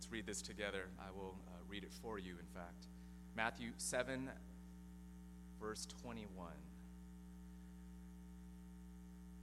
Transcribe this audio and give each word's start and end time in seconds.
Let's 0.00 0.10
read 0.10 0.24
this 0.24 0.40
together. 0.40 0.86
I 0.98 1.10
will 1.14 1.34
uh, 1.46 1.58
read 1.68 1.84
it 1.84 1.92
for 1.92 2.18
you, 2.18 2.30
in 2.40 2.46
fact. 2.54 2.86
Matthew 3.36 3.72
7, 3.76 4.30
verse 5.60 5.86
21. 6.00 6.26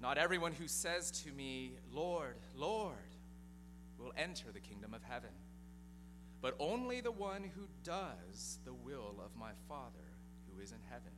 Not 0.02 0.18
everyone 0.18 0.54
who 0.54 0.68
says 0.68 1.12
to 1.26 1.32
me, 1.32 1.74
Lord, 1.94 2.38
Lord, 2.56 2.96
will 4.00 4.12
enter 4.18 4.46
the 4.52 4.60
kingdom 4.60 4.96
of 4.96 5.04
heaven, 5.04 5.30
but 6.42 6.56
only 6.60 7.02
the 7.02 7.12
one 7.12 7.44
who 7.44 7.68
does 7.84 8.58
the 8.66 8.74
will 8.74 9.14
of 9.24 9.40
my 9.40 9.52
Father 9.70 10.10
who 10.50 10.60
is 10.60 10.72
in 10.72 10.80
heaven. 10.90 11.12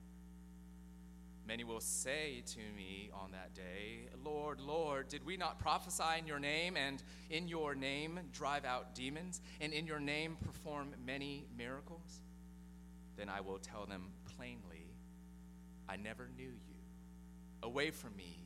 Many 1.49 1.63
will 1.63 1.79
say 1.79 2.43
to 2.45 2.59
me 2.77 3.09
on 3.11 3.31
that 3.31 3.55
day, 3.55 4.07
Lord, 4.23 4.61
Lord, 4.61 5.07
did 5.07 5.25
we 5.25 5.35
not 5.35 5.57
prophesy 5.57 6.19
in 6.19 6.27
your 6.27 6.37
name, 6.37 6.77
and 6.77 7.01
in 7.31 7.47
your 7.47 7.73
name 7.73 8.19
drive 8.31 8.65
out 8.65 8.93
demons, 8.93 9.41
and 9.59 9.73
in 9.73 9.87
your 9.87 9.99
name 9.99 10.37
perform 10.45 10.93
many 11.03 11.47
miracles? 11.57 12.21
Then 13.17 13.29
I 13.29 13.41
will 13.41 13.57
tell 13.57 13.87
them 13.87 14.11
plainly, 14.37 14.93
I 15.89 15.95
never 15.95 16.29
knew 16.37 16.43
you. 16.43 16.75
Away 17.63 17.89
from 17.89 18.15
me, 18.15 18.43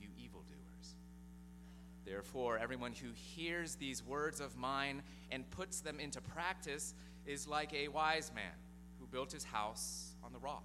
you 0.00 0.08
evildoers. 0.16 0.96
Therefore, 2.06 2.56
everyone 2.56 2.94
who 2.94 3.08
hears 3.12 3.74
these 3.74 4.02
words 4.02 4.40
of 4.40 4.56
mine 4.56 5.02
and 5.30 5.48
puts 5.50 5.80
them 5.80 6.00
into 6.00 6.22
practice 6.22 6.94
is 7.26 7.46
like 7.46 7.74
a 7.74 7.88
wise 7.88 8.32
man 8.34 8.56
who 8.98 9.06
built 9.06 9.30
his 9.32 9.44
house 9.44 10.14
on 10.24 10.32
the 10.32 10.38
rock. 10.38 10.64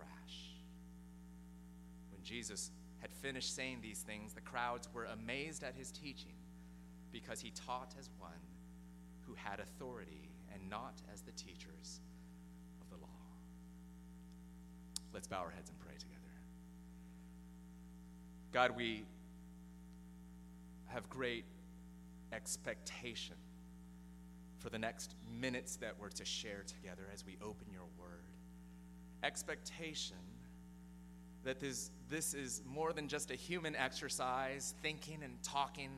When 2.21 2.27
Jesus 2.27 2.69
had 2.99 3.11
finished 3.11 3.55
saying 3.55 3.79
these 3.81 4.01
things, 4.01 4.33
the 4.33 4.41
crowds 4.41 4.87
were 4.93 5.05
amazed 5.05 5.63
at 5.63 5.73
his 5.73 5.91
teaching 5.91 6.35
because 7.11 7.41
he 7.41 7.49
taught 7.49 7.95
as 7.99 8.11
one 8.19 8.29
who 9.21 9.33
had 9.33 9.59
authority 9.59 10.29
and 10.53 10.69
not 10.69 11.01
as 11.11 11.21
the 11.21 11.31
teachers 11.31 11.99
of 12.79 12.91
the 12.91 12.97
law. 13.03 13.09
Let's 15.11 15.25
bow 15.25 15.39
our 15.39 15.49
heads 15.49 15.71
and 15.71 15.79
pray 15.79 15.95
together. 15.97 16.21
God, 18.51 18.77
we 18.77 19.03
have 20.89 21.09
great 21.09 21.45
expectation 22.33 23.37
for 24.59 24.69
the 24.69 24.77
next 24.77 25.15
minutes 25.39 25.77
that 25.77 25.95
we're 25.99 26.09
to 26.09 26.25
share 26.25 26.63
together 26.67 27.09
as 27.11 27.25
we 27.25 27.39
open 27.41 27.65
your 27.73 27.87
word. 27.97 28.27
Expectation 29.23 30.17
that 31.43 31.59
this, 31.59 31.89
this 32.09 32.33
is 32.33 32.61
more 32.65 32.93
than 32.93 33.07
just 33.07 33.31
a 33.31 33.35
human 33.35 33.75
exercise, 33.75 34.73
thinking 34.81 35.19
and 35.23 35.41
talking, 35.43 35.89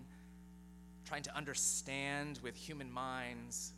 trying 1.06 1.24
to 1.24 1.36
understand 1.36 2.40
with 2.44 2.56
human 2.56 2.92
minds 2.92 3.74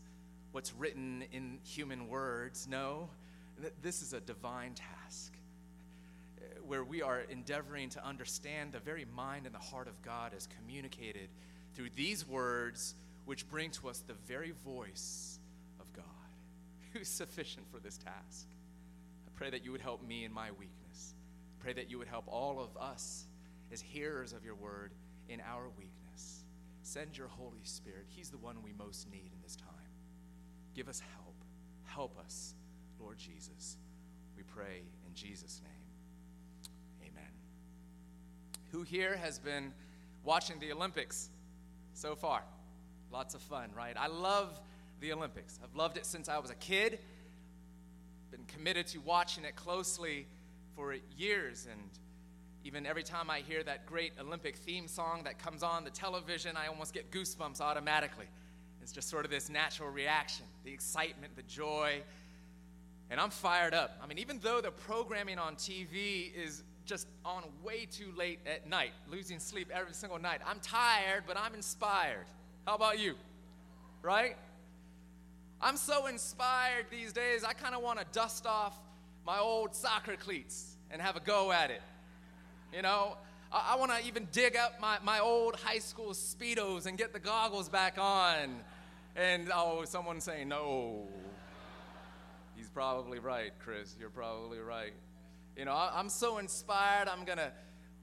what's 0.52 0.74
written 0.74 1.24
in 1.32 1.60
human 1.64 2.08
words. 2.08 2.68
No, 2.68 3.10
this 3.82 4.02
is 4.02 4.14
a 4.14 4.20
divine 4.20 4.74
task 4.74 5.34
eh, 6.38 6.44
where 6.66 6.84
we 6.84 7.02
are 7.02 7.22
endeavoring 7.30 7.90
to 7.90 8.06
understand 8.06 8.72
the 8.72 8.80
very 8.80 9.06
mind 9.16 9.46
and 9.46 9.56
the 9.56 9.60
heart 9.60 9.88
of 9.88 10.02
God 10.02 10.34
as 10.36 10.48
communicated 10.60 11.30
through 11.74 11.90
these 11.96 12.28
words, 12.28 12.96
which 13.26 13.50
bring 13.50 13.72
to 13.72 13.90
us 13.90 14.00
the 14.00 14.14
very 14.28 14.54
voice 14.64 15.40
of 15.80 15.92
God, 15.94 16.06
who's 16.94 17.08
sufficient 17.08 17.66
for 17.72 17.80
this 17.80 17.98
task. 17.98 18.48
I 19.28 19.30
pray 19.36 19.50
that 19.50 19.66
you 19.66 19.72
would 19.72 19.82
help 19.82 20.06
me 20.08 20.26
in 20.26 20.32
my 20.32 20.52
weakness. 20.52 20.85
Pray 21.66 21.74
that 21.74 21.90
you 21.90 21.98
would 21.98 22.08
help 22.08 22.26
all 22.28 22.60
of 22.60 22.80
us 22.80 23.26
as 23.74 23.82
hearers 23.82 24.34
of 24.34 24.46
your 24.46 24.54
word 24.54 24.92
in 25.28 25.42
our 25.42 25.64
weakness. 25.76 26.44
Send 26.84 27.18
your 27.18 27.28
Holy 27.28 27.64
Spirit. 27.64 28.06
He's 28.08 28.30
the 28.30 28.38
one 28.38 28.58
we 28.64 28.72
most 28.78 29.10
need 29.10 29.32
in 29.34 29.42
this 29.42 29.56
time. 29.56 29.90
Give 30.76 30.88
us 30.88 31.02
help. 31.16 31.34
Help 31.86 32.20
us, 32.24 32.54
Lord 33.00 33.18
Jesus. 33.18 33.78
We 34.38 34.44
pray 34.44 34.84
in 35.08 35.16
Jesus' 35.16 35.60
name. 35.64 37.10
Amen. 37.12 37.32
Who 38.72 38.84
here 38.84 39.18
has 39.18 39.40
been 39.40 39.74
watching 40.24 40.60
the 40.60 40.72
Olympics 40.72 41.32
so 41.96 42.14
far? 42.14 42.44
Lots 43.12 43.34
of 43.34 43.42
fun, 43.42 43.72
right? 43.76 43.96
I 44.00 44.06
love 44.06 44.62
the 45.02 45.14
Olympics. 45.14 45.60
I've 45.64 45.76
loved 45.76 45.98
it 45.98 46.06
since 46.06 46.30
I 46.30 46.38
was 46.38 46.52
a 46.52 46.56
kid. 46.56 47.00
Been 48.30 48.46
committed 48.46 48.86
to 48.90 49.00
watching 49.00 49.46
it 49.46 49.56
closely 49.56 50.28
for 50.76 50.96
years 51.18 51.68
and 51.72 51.82
even 52.64 52.88
every 52.88 53.04
time 53.04 53.30
I 53.30 53.42
hear 53.42 53.64
that 53.64 53.86
great 53.86 54.14
Olympic 54.20 54.56
theme 54.56 54.88
song 54.88 55.22
that 55.26 55.38
comes 55.38 55.62
on 55.62 55.84
the 55.84 55.92
television, 55.92 56.58
I 56.58 56.66
almost 56.66 56.94
get 56.96 57.12
goosebumps 57.12 57.62
automatically. 57.62 58.26
It's 58.82 58.92
just 58.92 59.08
sort 59.08 59.24
of 59.24 59.30
this 59.30 59.50
natural 59.50 59.90
reaction, 59.90 60.46
the 60.64 60.72
excitement, 60.72 61.36
the 61.36 61.44
joy. 61.44 62.02
And 63.12 63.20
I'm 63.20 63.30
fired 63.30 63.76
up. 63.76 64.00
I 64.02 64.08
mean, 64.08 64.18
even 64.18 64.40
though 64.40 64.62
the 64.62 64.72
programming 64.72 65.38
on 65.38 65.56
TV 65.56 66.36
is 66.36 66.64
just 66.86 67.08
on 67.24 67.44
way 67.64 67.86
too 67.86 68.12
late 68.18 68.40
at 68.46 68.68
night, 68.68 68.92
losing 69.10 69.40
sleep 69.40 69.70
every 69.74 69.94
single 69.94 70.20
night. 70.20 70.42
I'm 70.46 70.60
tired, 70.60 71.24
but 71.28 71.38
I'm 71.38 71.54
inspired. 71.54 72.26
How 72.66 72.76
about 72.76 73.00
you? 73.00 73.16
Right? 74.02 74.38
I'm 75.62 75.78
so 75.78 76.08
inspired 76.08 76.88
these 76.92 77.14
days, 77.14 77.44
I 77.44 77.54
kind 77.54 77.76
of 77.76 77.82
want 77.82 78.00
to 78.00 78.06
dust 78.12 78.46
off 78.46 78.76
my 79.26 79.40
old 79.40 79.74
soccer 79.74 80.16
cleats 80.16 80.78
and 80.92 81.02
have 81.02 81.16
a 81.16 81.20
go 81.20 81.52
at 81.52 81.72
it. 81.72 81.82
You 82.74 82.84
know, 82.84 83.18
I, 83.52 83.74
I 83.74 83.76
want 83.78 83.92
to 83.92 84.06
even 84.06 84.28
dig 84.32 84.56
up 84.56 84.80
my, 84.80 84.98
my 85.04 85.20
old 85.20 85.56
high 85.56 85.80
school 85.80 86.12
Speedos 86.12 86.86
and 86.86 86.98
get 86.98 87.12
the 87.12 87.20
goggles 87.20 87.68
back 87.68 87.98
on. 87.98 88.60
And 89.16 89.50
oh, 89.54 89.84
someone's 89.86 90.24
saying, 90.24 90.50
no. 90.50 91.08
He's 92.56 92.70
probably 92.70 93.20
right, 93.20 93.52
Chris. 93.60 93.96
You're 94.00 94.10
probably 94.10 94.60
right. 94.60 94.94
You 95.58 95.66
know, 95.66 95.74
I'm 95.74 96.10
so 96.10 96.38
inspired, 96.38 97.08
I'm 97.08 97.26
going 97.26 97.38
to 97.38 97.52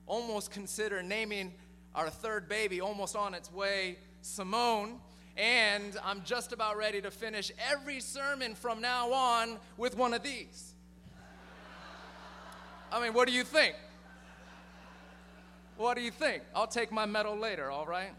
almost 0.07 0.51
consider 0.51 1.03
naming 1.03 1.53
our 1.95 2.11
third 2.11 2.49
baby 2.49 2.81
almost 2.81 3.15
on 3.15 3.35
its 3.35 3.53
way, 3.53 3.99
Simone. 4.23 4.99
And 5.37 5.97
I'm 6.05 6.25
just 6.25 6.53
about 6.53 6.77
ready 6.77 7.01
to 7.03 7.11
finish 7.11 7.53
every 7.71 8.01
sermon 8.01 8.55
from 8.55 8.81
now 8.81 9.13
on 9.13 9.59
with 9.77 9.97
one 9.97 10.15
of 10.15 10.23
these. 10.23 10.72
I 12.93 13.01
mean, 13.01 13.15
what 13.15 13.27
do 13.27 13.33
you 13.33 13.43
think? 13.43 13.75
What 15.79 15.97
do 15.97 16.03
you 16.03 16.11
think? 16.11 16.43
I'll 16.55 16.67
take 16.67 16.93
my 16.93 17.07
medal 17.07 17.35
later, 17.35 17.71
all 17.71 17.87
right? 17.87 18.13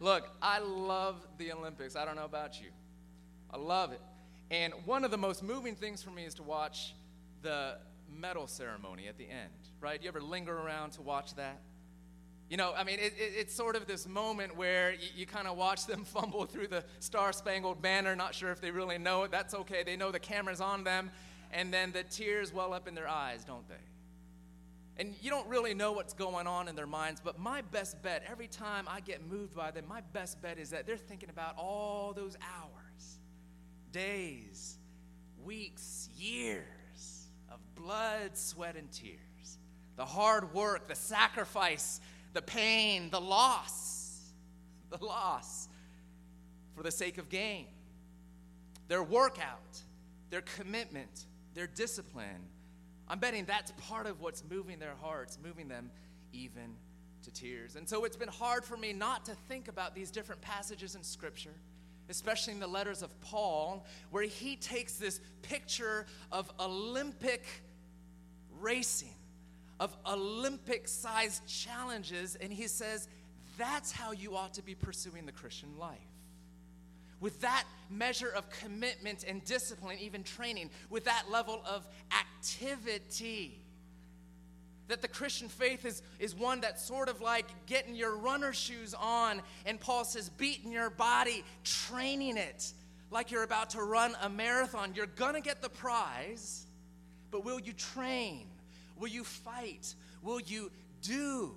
Look, 0.00 0.28
I 0.42 0.58
love 0.58 1.26
the 1.38 1.52
Olympics. 1.52 1.96
I 1.96 2.04
don't 2.04 2.14
know 2.16 2.26
about 2.26 2.60
you. 2.60 2.68
I 3.50 3.56
love 3.56 3.92
it. 3.92 4.00
And 4.50 4.74
one 4.84 5.04
of 5.04 5.10
the 5.10 5.18
most 5.18 5.42
moving 5.42 5.74
things 5.74 6.02
for 6.02 6.10
me 6.10 6.24
is 6.24 6.34
to 6.34 6.42
watch 6.42 6.94
the 7.40 7.78
medal 8.14 8.46
ceremony 8.46 9.08
at 9.08 9.16
the 9.16 9.28
end, 9.28 9.50
right? 9.80 10.02
You 10.02 10.08
ever 10.08 10.20
linger 10.20 10.56
around 10.56 10.90
to 10.92 11.02
watch 11.02 11.34
that? 11.36 11.58
You 12.50 12.56
know, 12.58 12.74
I 12.76 12.84
mean, 12.84 12.98
it, 12.98 13.14
it, 13.16 13.32
it's 13.36 13.54
sort 13.54 13.76
of 13.76 13.86
this 13.86 14.06
moment 14.06 14.56
where 14.56 14.92
you, 14.92 15.08
you 15.14 15.26
kind 15.26 15.46
of 15.46 15.56
watch 15.56 15.86
them 15.86 16.04
fumble 16.04 16.44
through 16.44 16.66
the 16.66 16.84
Star 16.98 17.32
Spangled 17.32 17.80
Banner, 17.80 18.14
not 18.14 18.34
sure 18.34 18.50
if 18.50 18.60
they 18.60 18.70
really 18.70 18.98
know 18.98 19.22
it. 19.22 19.30
That's 19.30 19.54
okay. 19.54 19.84
They 19.84 19.96
know 19.96 20.10
the 20.10 20.18
camera's 20.18 20.60
on 20.60 20.84
them. 20.84 21.10
And 21.52 21.72
then 21.72 21.92
the 21.92 22.04
tears 22.04 22.52
well 22.52 22.72
up 22.72 22.86
in 22.86 22.94
their 22.94 23.08
eyes, 23.08 23.44
don't 23.44 23.68
they? 23.68 23.74
And 25.00 25.14
you 25.22 25.30
don't 25.30 25.48
really 25.48 25.72
know 25.72 25.92
what's 25.92 26.12
going 26.12 26.46
on 26.46 26.68
in 26.68 26.76
their 26.76 26.86
minds, 26.86 27.22
but 27.24 27.38
my 27.38 27.62
best 27.62 28.02
bet, 28.02 28.22
every 28.30 28.48
time 28.48 28.86
I 28.86 29.00
get 29.00 29.26
moved 29.26 29.56
by 29.56 29.70
them, 29.70 29.86
my 29.88 30.02
best 30.12 30.42
bet 30.42 30.58
is 30.58 30.70
that 30.70 30.86
they're 30.86 30.98
thinking 30.98 31.30
about 31.30 31.56
all 31.56 32.12
those 32.12 32.36
hours, 32.42 33.18
days, 33.92 34.76
weeks, 35.42 36.10
years 36.18 37.28
of 37.50 37.58
blood, 37.74 38.36
sweat, 38.36 38.76
and 38.76 38.92
tears. 38.92 39.58
The 39.96 40.04
hard 40.04 40.52
work, 40.52 40.86
the 40.86 40.94
sacrifice, 40.94 42.00
the 42.34 42.42
pain, 42.42 43.08
the 43.10 43.20
loss, 43.20 44.32
the 44.90 45.02
loss 45.02 45.68
for 46.76 46.82
the 46.82 46.90
sake 46.90 47.18
of 47.18 47.28
gain. 47.28 47.66
Their 48.88 49.02
workout, 49.02 49.80
their 50.30 50.42
commitment, 50.42 51.26
their 51.54 51.66
discipline. 51.66 52.46
I'm 53.08 53.18
betting 53.18 53.44
that's 53.44 53.72
part 53.88 54.06
of 54.06 54.20
what's 54.20 54.44
moving 54.48 54.78
their 54.78 54.94
hearts, 55.00 55.38
moving 55.42 55.68
them 55.68 55.90
even 56.32 56.76
to 57.24 57.30
tears. 57.30 57.76
And 57.76 57.88
so 57.88 58.04
it's 58.04 58.16
been 58.16 58.28
hard 58.28 58.64
for 58.64 58.76
me 58.76 58.92
not 58.92 59.24
to 59.26 59.34
think 59.48 59.68
about 59.68 59.94
these 59.94 60.10
different 60.10 60.40
passages 60.40 60.94
in 60.94 61.02
Scripture, 61.02 61.54
especially 62.08 62.54
in 62.54 62.60
the 62.60 62.66
letters 62.66 63.02
of 63.02 63.20
Paul, 63.20 63.84
where 64.10 64.22
he 64.22 64.56
takes 64.56 64.94
this 64.94 65.20
picture 65.42 66.06
of 66.32 66.50
Olympic 66.60 67.44
racing, 68.60 69.14
of 69.78 69.96
Olympic 70.06 70.88
sized 70.88 71.46
challenges, 71.46 72.36
and 72.36 72.52
he 72.52 72.68
says, 72.68 73.08
that's 73.58 73.92
how 73.92 74.12
you 74.12 74.36
ought 74.36 74.54
to 74.54 74.62
be 74.62 74.74
pursuing 74.74 75.26
the 75.26 75.32
Christian 75.32 75.78
life. 75.78 75.98
With 77.20 77.40
that 77.42 77.64
measure 77.90 78.30
of 78.30 78.48
commitment 78.50 79.24
and 79.28 79.44
discipline, 79.44 79.98
even 80.00 80.22
training, 80.22 80.70
with 80.88 81.04
that 81.04 81.24
level 81.30 81.62
of 81.68 81.86
activity 82.18 83.60
that 84.90 85.02
the 85.02 85.08
Christian 85.08 85.48
faith 85.48 85.84
is, 85.86 86.02
is 86.18 86.34
one 86.34 86.60
that's 86.60 86.84
sort 86.84 87.08
of 87.08 87.20
like 87.20 87.46
getting 87.66 87.94
your 87.94 88.16
runner 88.16 88.52
shoes 88.52 88.92
on, 88.92 89.40
and 89.64 89.78
Paul 89.78 90.04
says, 90.04 90.28
beating 90.30 90.72
your 90.72 90.90
body, 90.90 91.44
training 91.62 92.36
it 92.36 92.72
like 93.10 93.30
you're 93.30 93.44
about 93.44 93.70
to 93.70 93.82
run 93.82 94.14
a 94.22 94.28
marathon. 94.28 94.92
You're 94.94 95.06
gonna 95.06 95.40
get 95.40 95.62
the 95.62 95.68
prize, 95.68 96.66
but 97.30 97.44
will 97.44 97.60
you 97.60 97.72
train? 97.72 98.46
Will 98.98 99.08
you 99.08 99.24
fight? 99.24 99.94
Will 100.22 100.40
you 100.40 100.70
do 101.02 101.54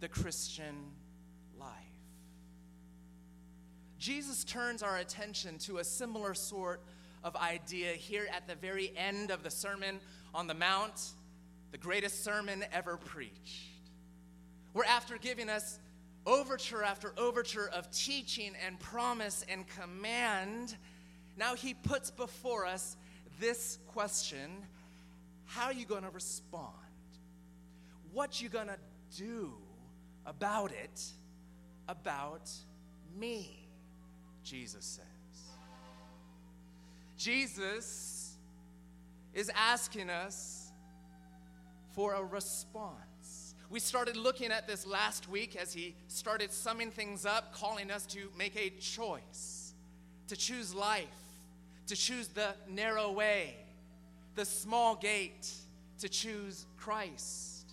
the 0.00 0.08
Christian 0.08 0.74
life? 1.58 1.68
Jesus 4.02 4.42
turns 4.42 4.82
our 4.82 4.96
attention 4.96 5.58
to 5.58 5.78
a 5.78 5.84
similar 5.84 6.34
sort 6.34 6.82
of 7.22 7.36
idea 7.36 7.92
here 7.92 8.26
at 8.34 8.48
the 8.48 8.56
very 8.56 8.92
end 8.96 9.30
of 9.30 9.44
the 9.44 9.50
Sermon 9.50 10.00
on 10.34 10.48
the 10.48 10.54
Mount 10.54 11.12
the 11.70 11.78
greatest 11.78 12.24
sermon 12.24 12.64
ever 12.72 12.96
preached. 12.96 13.68
Where 14.72 14.84
after 14.88 15.18
giving 15.18 15.48
us 15.48 15.78
overture 16.26 16.82
after 16.82 17.14
overture 17.16 17.70
of 17.72 17.92
teaching 17.92 18.54
and 18.66 18.76
promise 18.80 19.46
and 19.48 19.64
command, 19.80 20.76
now 21.36 21.54
he 21.54 21.72
puts 21.72 22.10
before 22.10 22.66
us 22.66 22.96
this 23.38 23.78
question 23.86 24.50
how 25.44 25.66
are 25.66 25.72
you 25.72 25.86
going 25.86 26.02
to 26.02 26.10
respond? 26.10 26.72
What 28.12 28.42
you 28.42 28.48
going 28.48 28.66
to 28.66 28.78
do 29.16 29.52
about 30.26 30.72
it, 30.72 31.04
about 31.86 32.50
me, 33.16 33.61
Jesus 34.44 34.84
says. 34.84 35.04
Jesus 37.16 38.36
is 39.34 39.50
asking 39.54 40.10
us 40.10 40.72
for 41.92 42.14
a 42.14 42.24
response. 42.24 43.54
We 43.70 43.80
started 43.80 44.16
looking 44.16 44.50
at 44.50 44.66
this 44.66 44.86
last 44.86 45.28
week 45.30 45.56
as 45.56 45.72
he 45.72 45.94
started 46.08 46.52
summing 46.52 46.90
things 46.90 47.24
up, 47.24 47.54
calling 47.54 47.90
us 47.90 48.04
to 48.06 48.28
make 48.36 48.56
a 48.56 48.70
choice, 48.80 49.72
to 50.28 50.36
choose 50.36 50.74
life, 50.74 51.06
to 51.86 51.96
choose 51.96 52.28
the 52.28 52.54
narrow 52.68 53.10
way, 53.12 53.54
the 54.34 54.44
small 54.44 54.96
gate, 54.96 55.50
to 56.00 56.08
choose 56.08 56.66
Christ. 56.76 57.72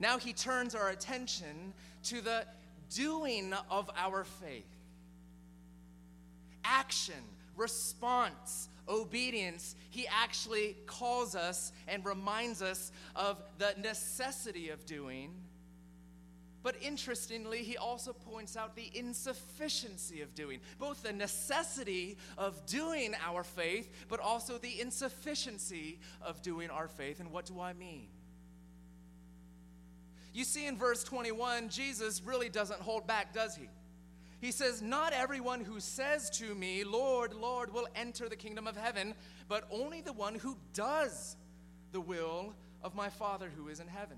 Now 0.00 0.18
he 0.18 0.32
turns 0.32 0.74
our 0.74 0.90
attention 0.90 1.72
to 2.04 2.20
the 2.20 2.46
doing 2.94 3.52
of 3.70 3.90
our 3.96 4.24
faith. 4.24 4.64
Action, 6.64 7.22
response, 7.56 8.68
obedience, 8.88 9.74
he 9.90 10.06
actually 10.08 10.76
calls 10.86 11.34
us 11.34 11.72
and 11.86 12.04
reminds 12.04 12.62
us 12.62 12.92
of 13.14 13.42
the 13.58 13.74
necessity 13.80 14.70
of 14.70 14.84
doing. 14.86 15.32
But 16.62 16.76
interestingly, 16.82 17.62
he 17.62 17.76
also 17.76 18.12
points 18.12 18.56
out 18.56 18.74
the 18.74 18.90
insufficiency 18.92 20.22
of 20.22 20.34
doing, 20.34 20.60
both 20.78 21.02
the 21.02 21.12
necessity 21.12 22.18
of 22.36 22.66
doing 22.66 23.14
our 23.24 23.44
faith, 23.44 23.90
but 24.08 24.20
also 24.20 24.58
the 24.58 24.80
insufficiency 24.80 25.98
of 26.20 26.42
doing 26.42 26.68
our 26.68 26.88
faith. 26.88 27.20
And 27.20 27.30
what 27.30 27.46
do 27.46 27.60
I 27.60 27.72
mean? 27.74 28.08
You 30.34 30.44
see, 30.44 30.66
in 30.66 30.76
verse 30.76 31.04
21, 31.04 31.68
Jesus 31.68 32.22
really 32.24 32.48
doesn't 32.48 32.80
hold 32.80 33.06
back, 33.06 33.32
does 33.32 33.56
he? 33.56 33.68
He 34.40 34.52
says, 34.52 34.80
Not 34.80 35.12
everyone 35.12 35.60
who 35.60 35.80
says 35.80 36.30
to 36.30 36.54
me, 36.54 36.84
Lord, 36.84 37.34
Lord, 37.34 37.72
will 37.72 37.88
enter 37.96 38.28
the 38.28 38.36
kingdom 38.36 38.66
of 38.66 38.76
heaven, 38.76 39.14
but 39.48 39.66
only 39.70 40.00
the 40.00 40.12
one 40.12 40.34
who 40.34 40.56
does 40.74 41.36
the 41.92 42.00
will 42.00 42.54
of 42.82 42.94
my 42.94 43.08
Father 43.08 43.50
who 43.56 43.68
is 43.68 43.80
in 43.80 43.88
heaven. 43.88 44.16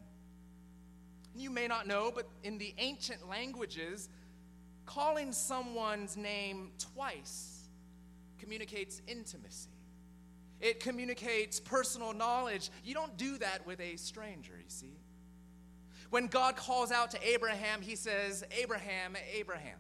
You 1.34 1.50
may 1.50 1.66
not 1.66 1.86
know, 1.86 2.12
but 2.14 2.28
in 2.42 2.58
the 2.58 2.74
ancient 2.78 3.28
languages, 3.28 4.08
calling 4.84 5.32
someone's 5.32 6.16
name 6.16 6.72
twice 6.94 7.68
communicates 8.38 9.00
intimacy. 9.06 9.68
It 10.60 10.80
communicates 10.80 11.60
personal 11.60 12.12
knowledge. 12.12 12.70
You 12.84 12.94
don't 12.94 13.16
do 13.16 13.38
that 13.38 13.66
with 13.66 13.80
a 13.80 13.96
stranger, 13.96 14.52
you 14.56 14.68
see. 14.68 14.98
When 16.10 16.26
God 16.26 16.56
calls 16.56 16.90
out 16.90 17.12
to 17.12 17.28
Abraham, 17.28 17.80
he 17.80 17.96
says, 17.96 18.44
Abraham, 18.50 19.16
Abraham. 19.32 19.78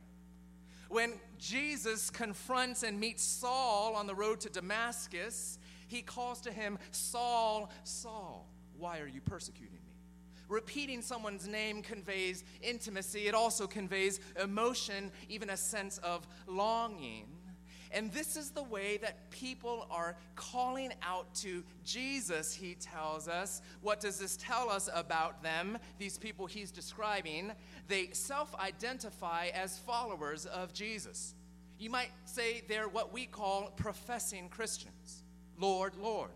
When 0.90 1.20
Jesus 1.38 2.10
confronts 2.10 2.82
and 2.82 2.98
meets 2.98 3.22
Saul 3.22 3.94
on 3.94 4.08
the 4.08 4.14
road 4.14 4.40
to 4.40 4.50
Damascus, 4.50 5.60
he 5.86 6.02
calls 6.02 6.40
to 6.40 6.50
him, 6.52 6.80
Saul, 6.90 7.70
Saul, 7.84 8.48
why 8.76 8.98
are 8.98 9.06
you 9.06 9.20
persecuting 9.20 9.74
me? 9.86 9.94
Repeating 10.48 11.00
someone's 11.00 11.46
name 11.46 11.80
conveys 11.80 12.42
intimacy, 12.60 13.28
it 13.28 13.36
also 13.36 13.68
conveys 13.68 14.18
emotion, 14.42 15.12
even 15.28 15.50
a 15.50 15.56
sense 15.56 15.98
of 15.98 16.26
longing. 16.48 17.26
And 17.92 18.12
this 18.12 18.36
is 18.36 18.50
the 18.50 18.62
way 18.62 18.98
that 18.98 19.30
people 19.30 19.86
are 19.90 20.16
calling 20.36 20.92
out 21.02 21.32
to 21.36 21.64
Jesus, 21.84 22.54
he 22.54 22.74
tells 22.74 23.26
us. 23.26 23.62
What 23.80 24.00
does 24.00 24.18
this 24.18 24.36
tell 24.36 24.70
us 24.70 24.88
about 24.94 25.42
them, 25.42 25.76
these 25.98 26.16
people 26.16 26.46
he's 26.46 26.70
describing? 26.70 27.52
They 27.88 28.10
self 28.12 28.54
identify 28.54 29.48
as 29.54 29.78
followers 29.78 30.46
of 30.46 30.72
Jesus. 30.72 31.34
You 31.78 31.90
might 31.90 32.10
say 32.26 32.62
they're 32.68 32.88
what 32.88 33.12
we 33.12 33.26
call 33.26 33.70
professing 33.76 34.48
Christians 34.48 35.22
Lord, 35.58 35.94
Lord. 35.96 36.30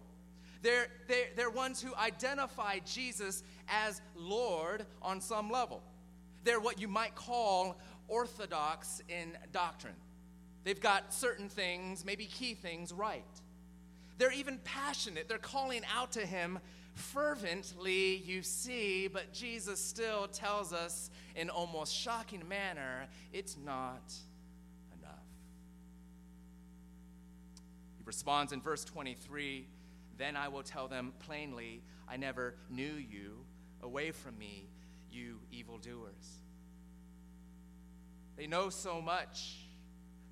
They're, 0.63 0.89
they're, 1.09 1.27
they're 1.37 1.51
ones 1.51 1.83
who 1.83 1.95
identify 1.95 2.79
Jesus 2.87 3.43
as 3.69 4.01
Lord 4.17 4.87
on 5.03 5.21
some 5.21 5.51
level. 5.51 5.83
They're 6.43 6.61
what 6.61 6.81
you 6.81 6.89
might 6.89 7.15
call 7.15 7.79
orthodox 8.09 9.03
in 9.09 9.37
doctrine. 9.53 9.95
They've 10.65 10.81
got 10.81 11.13
certain 11.13 11.49
things, 11.49 12.05
maybe 12.05 12.25
key 12.25 12.55
things, 12.55 12.93
right. 12.93 13.25
They're 14.17 14.33
even 14.33 14.59
passionate. 14.65 15.29
They're 15.29 15.39
calling 15.39 15.83
out 15.95 16.13
to 16.13 16.21
Him 16.21 16.59
fervently, 16.95 18.17
you 18.17 18.43
see, 18.43 19.09
but 19.09 19.33
Jesus 19.33 19.81
still 19.81 20.29
tells 20.29 20.73
us 20.73 21.11
in 21.37 21.51
almost 21.51 21.95
shocking 21.95 22.47
manner 22.49 23.07
it's 23.33 23.57
not 23.63 24.13
enough. 24.99 25.27
He 27.99 28.05
responds 28.05 28.53
in 28.53 28.61
verse 28.61 28.85
23 28.85 29.67
Then 30.17 30.37
I 30.37 30.49
will 30.49 30.63
tell 30.63 30.89
them 30.89 31.13
plainly, 31.19 31.83
I 32.09 32.17
never 32.17 32.55
knew 32.71 32.95
you. 32.95 33.45
Away 33.83 34.13
from 34.13 34.39
me, 34.39 34.67
you 35.11 35.41
evildoers. 35.53 36.41
They 38.37 38.47
know 38.47 38.71
so 38.71 39.03
much 39.03 39.64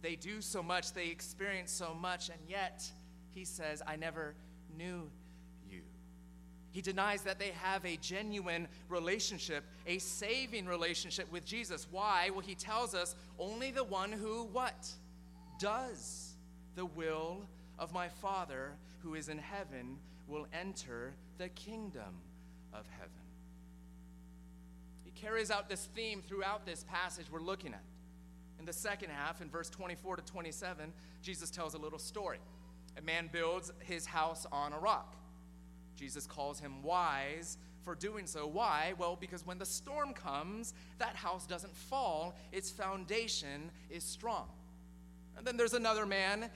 they 0.03 0.17
do 0.17 0.41
so 0.41 0.63
much, 0.63 0.93
they 0.93 1.09
experience 1.09 1.71
so 1.71 1.95
much, 1.95 2.29
and 2.29 2.39
yet 2.49 2.85
he 3.31 3.45
says, 3.45 3.83
I 3.87 3.97
never 3.97 4.35
knew 4.77 5.11
you. 5.71 5.83
He 6.73 6.83
denies 6.83 7.23
that 7.23 7.39
they 7.39 7.53
have 7.63 7.85
a 7.85 7.97
genuine 7.97 8.67
relationship, 8.89 9.65
a 9.87 9.99
saving 9.99 10.67
relationship 10.67 11.31
with 11.31 11.45
Jesus. 11.45 11.87
Why? 11.91 12.31
Well, 12.31 12.41
he 12.41 12.55
tells 12.55 12.95
us 12.95 13.15
only 13.39 13.71
the 13.71 13.85
one 13.85 14.11
who 14.11 14.45
what? 14.53 14.91
Does 15.59 16.35
the 16.75 16.87
will 16.87 17.47
of 17.79 17.93
my 17.93 18.09
Father 18.09 18.73
who 19.03 19.15
is 19.15 19.29
in 19.29 19.39
heaven 19.39 19.99
will 20.27 20.47
enter 20.53 21.15
the 21.39 21.49
kingdom 21.51 22.21
of 22.73 22.87
heaven. 22.99 23.11
He 25.05 25.11
carries 25.11 25.51
out 25.51 25.69
this 25.69 25.89
theme 25.95 26.23
throughout 26.23 26.65
this 26.65 26.85
passage 26.89 27.27
we're 27.31 27.41
looking 27.41 27.75
at. 27.75 27.83
In 28.63 28.67
the 28.67 28.73
second 28.73 29.11
half, 29.11 29.41
in 29.43 29.51
verse 29.51 29.69
24 29.69 30.15
to 30.15 30.23
27, 30.23 30.93
Jesus 31.21 31.51
tells 31.51 31.75
a 31.75 31.79
little 31.79 31.99
story. 31.99 32.39
A 32.97 33.03
man 33.03 33.29
builds 33.33 33.73
his 33.81 34.07
house 34.07 34.47
on 34.53 34.73
a 34.73 34.79
rock. 34.79 35.17
Jesus 35.97 36.29
calls 36.29 36.61
him 36.61 36.81
wise 36.81 37.59
for 37.83 37.97
doing 37.97 38.25
so. 38.25 38.47
Why? 38.47 38.95
Well, 38.99 39.19
because 39.21 39.45
when 39.45 39.59
the 39.59 39.67
storm 39.67 40.15
comes, 40.15 40.75
that 40.99 41.17
house 41.17 41.45
doesn't 41.45 41.75
fall, 41.75 42.37
its 42.53 42.71
foundation 42.71 43.69
is 43.91 44.05
strong. 44.05 44.47
And 45.37 45.45
then 45.45 45.57
there's 45.57 45.75
another 45.75 46.07
man 46.07 46.49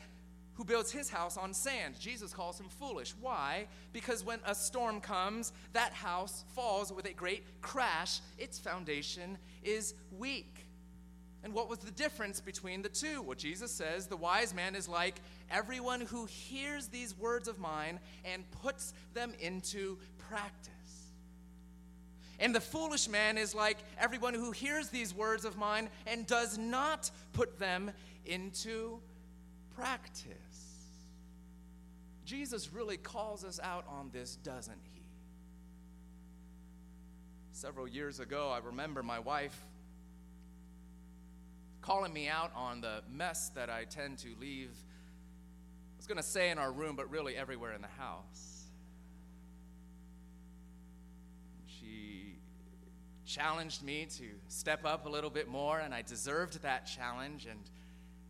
who 0.55 0.65
builds 0.65 0.93
his 0.93 1.11
house 1.11 1.37
on 1.37 1.53
sand. 1.53 1.99
Jesus 1.99 2.33
calls 2.33 2.61
him 2.61 2.69
foolish. 2.69 3.17
Why? 3.21 3.67
Because 3.93 4.25
when 4.25 4.39
a 4.47 4.55
storm 4.55 5.01
comes, 5.01 5.53
that 5.73 5.93
house 5.93 6.45
falls 6.55 6.93
with 6.93 7.07
a 7.07 7.13
great 7.13 7.43
crash. 7.63 8.21
Its 8.39 8.61
foundation 8.61 9.39
is 9.65 9.95
weak. 10.17 10.56
And 11.47 11.55
what 11.55 11.69
was 11.69 11.79
the 11.79 11.93
difference 11.93 12.41
between 12.41 12.83
the 12.83 12.89
two? 12.89 13.23
Well, 13.23 13.37
Jesus 13.37 13.71
says 13.71 14.09
the 14.09 14.17
wise 14.17 14.53
man 14.53 14.75
is 14.75 14.89
like 14.89 15.21
everyone 15.49 16.01
who 16.01 16.25
hears 16.25 16.89
these 16.89 17.17
words 17.17 17.47
of 17.47 17.61
mine 17.61 18.01
and 18.25 18.43
puts 18.51 18.93
them 19.15 19.33
into 19.39 19.97
practice. 20.29 20.73
And 22.41 22.53
the 22.53 22.61
foolish 22.61 23.09
man 23.09 23.39
is 23.39 23.55
like 23.55 23.79
everyone 23.97 24.35
who 24.35 24.51
hears 24.51 24.89
these 24.89 25.15
words 25.15 25.45
of 25.45 25.57
mine 25.57 25.89
and 26.05 26.27
does 26.27 26.59
not 26.59 27.13
put 27.33 27.61
them 27.61 27.93
into 28.25 28.99
practice. 29.77 30.35
Jesus 32.25 32.73
really 32.73 32.97
calls 32.97 33.45
us 33.45 33.61
out 33.63 33.85
on 33.89 34.11
this, 34.13 34.35
doesn't 34.35 34.81
he? 34.83 35.03
Several 37.53 37.87
years 37.87 38.19
ago, 38.19 38.51
I 38.51 38.59
remember 38.59 39.05
my 39.05 39.21
wife 39.21 39.57
calling 41.87 42.13
me 42.13 42.29
out 42.29 42.51
on 42.57 42.81
the 42.81 43.01
mess 43.09 43.51
that 43.51 43.71
I 43.71 43.85
tend 43.85 44.19
to 44.19 44.29
leave. 44.41 44.71
I 44.71 45.97
was 45.97 46.07
going 46.07 46.17
to 46.17 46.23
say 46.23 46.51
in 46.51 46.59
our 46.59 46.73
room, 46.73 46.97
but 46.97 47.09
really 47.11 47.37
everywhere 47.37 47.75
in 47.75 47.81
the 47.81 47.87
house. 47.87 48.65
She 51.67 52.39
challenged 53.25 53.85
me 53.85 54.09
to 54.17 54.25
step 54.49 54.85
up 54.85 55.07
a 55.07 55.09
little 55.09 55.31
bit 55.31 55.49
more, 55.49 55.79
and 55.79 55.95
I 55.95 56.03
deserved 56.03 56.61
that 56.63 56.87
challenge. 56.87 57.47
And 57.47 57.61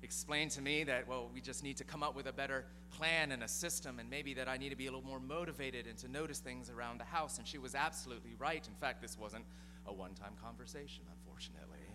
explained 0.02 0.50
to 0.52 0.60
me 0.60 0.84
that, 0.84 1.08
well, 1.08 1.30
we 1.32 1.40
just 1.40 1.62
need 1.62 1.78
to 1.78 1.84
come 1.84 2.02
up 2.02 2.14
with 2.14 2.26
a 2.26 2.32
better 2.32 2.66
plan 2.90 3.32
and 3.32 3.42
a 3.42 3.48
system, 3.48 3.98
and 3.98 4.10
maybe 4.10 4.34
that 4.34 4.48
I 4.48 4.58
need 4.58 4.68
to 4.68 4.76
be 4.76 4.86
a 4.86 4.90
little 4.90 5.06
more 5.06 5.18
motivated 5.18 5.86
and 5.86 5.96
to 5.98 6.08
notice 6.08 6.40
things 6.40 6.68
around 6.68 7.00
the 7.00 7.04
house. 7.04 7.38
And 7.38 7.48
she 7.48 7.56
was 7.56 7.74
absolutely 7.74 8.34
right. 8.38 8.66
In 8.68 8.74
fact, 8.74 9.00
this 9.00 9.18
wasn't 9.18 9.46
a 9.86 9.94
one 9.94 10.12
time 10.12 10.32
conversation, 10.42 11.04
unfortunately. 11.10 11.85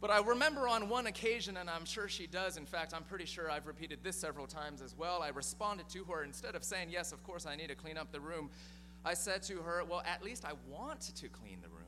But 0.00 0.10
I 0.10 0.20
remember 0.20 0.66
on 0.66 0.88
one 0.88 1.06
occasion, 1.06 1.58
and 1.58 1.68
I'm 1.68 1.84
sure 1.84 2.08
she 2.08 2.26
does, 2.26 2.56
in 2.56 2.64
fact, 2.64 2.94
I'm 2.94 3.02
pretty 3.02 3.26
sure 3.26 3.50
I've 3.50 3.66
repeated 3.66 3.98
this 4.02 4.16
several 4.16 4.46
times 4.46 4.80
as 4.80 4.96
well. 4.96 5.22
I 5.22 5.28
responded 5.28 5.90
to 5.90 6.04
her, 6.04 6.24
instead 6.24 6.54
of 6.54 6.64
saying, 6.64 6.88
Yes, 6.90 7.12
of 7.12 7.22
course, 7.22 7.44
I 7.44 7.54
need 7.54 7.68
to 7.68 7.74
clean 7.74 7.98
up 7.98 8.10
the 8.10 8.20
room, 8.20 8.48
I 9.04 9.12
said 9.12 9.42
to 9.44 9.58
her, 9.58 9.84
Well, 9.84 10.02
at 10.06 10.22
least 10.24 10.46
I 10.46 10.52
want 10.70 11.00
to 11.16 11.28
clean 11.28 11.58
the 11.60 11.68
room. 11.68 11.84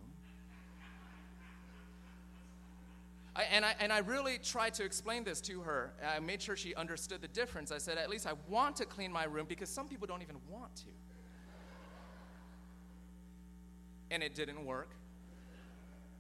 I, 3.35 3.45
and, 3.45 3.64
I, 3.64 3.75
and 3.81 3.90
I 3.90 4.00
really 4.00 4.37
tried 4.37 4.75
to 4.75 4.85
explain 4.85 5.25
this 5.25 5.40
to 5.42 5.62
her. 5.62 5.95
I 6.07 6.21
made 6.21 6.42
sure 6.42 6.54
she 6.54 6.75
understood 6.75 7.23
the 7.23 7.28
difference. 7.28 7.73
I 7.73 7.78
said, 7.78 7.97
At 7.97 8.11
least 8.11 8.26
I 8.26 8.35
want 8.47 8.76
to 8.76 8.85
clean 8.85 9.11
my 9.11 9.25
room 9.25 9.47
because 9.49 9.71
some 9.71 9.88
people 9.88 10.07
don't 10.07 10.21
even 10.21 10.37
want 10.50 10.76
to. 10.76 10.85
And 14.11 14.23
it 14.23 14.35
didn't 14.35 14.66
work. 14.66 14.90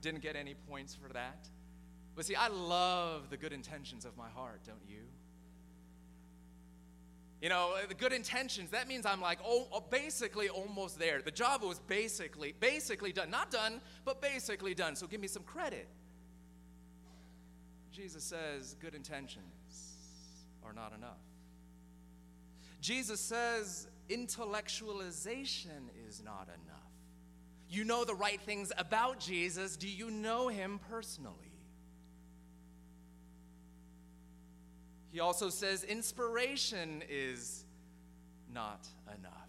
Didn't 0.00 0.22
get 0.22 0.36
any 0.36 0.54
points 0.54 0.94
for 0.94 1.12
that. 1.12 1.48
But 2.14 2.26
see, 2.26 2.34
I 2.34 2.48
love 2.48 3.30
the 3.30 3.36
good 3.36 3.52
intentions 3.52 4.04
of 4.04 4.16
my 4.16 4.28
heart, 4.28 4.60
don't 4.66 4.82
you? 4.86 5.02
You 7.40 7.48
know, 7.48 7.74
uh, 7.76 7.86
the 7.88 7.94
good 7.94 8.12
intentions, 8.12 8.70
that 8.70 8.86
means 8.86 9.04
I'm 9.04 9.20
like, 9.20 9.40
oh, 9.44 9.66
oh, 9.72 9.82
basically 9.90 10.48
almost 10.48 10.98
there. 10.98 11.20
The 11.22 11.32
job 11.32 11.62
was 11.62 11.80
basically, 11.80 12.54
basically 12.60 13.12
done. 13.12 13.30
Not 13.30 13.50
done, 13.50 13.80
but 14.04 14.22
basically 14.22 14.74
done. 14.74 14.94
So 14.94 15.08
give 15.08 15.20
me 15.20 15.26
some 15.26 15.42
credit. 15.42 15.88
Jesus 17.90 18.22
says 18.22 18.76
good 18.80 18.94
intentions 18.94 19.96
are 20.64 20.72
not 20.72 20.92
enough. 20.96 21.18
Jesus 22.80 23.20
says 23.20 23.88
intellectualization 24.08 25.88
is 26.08 26.22
not 26.24 26.48
enough. 26.48 26.78
You 27.68 27.84
know 27.84 28.04
the 28.04 28.14
right 28.14 28.40
things 28.40 28.72
about 28.78 29.18
Jesus. 29.18 29.76
Do 29.76 29.88
you 29.88 30.10
know 30.10 30.48
him 30.48 30.78
personally? 30.90 31.51
He 35.12 35.20
also 35.20 35.50
says 35.50 35.84
inspiration 35.84 37.02
is 37.08 37.64
not 38.52 38.86
enough. 39.18 39.48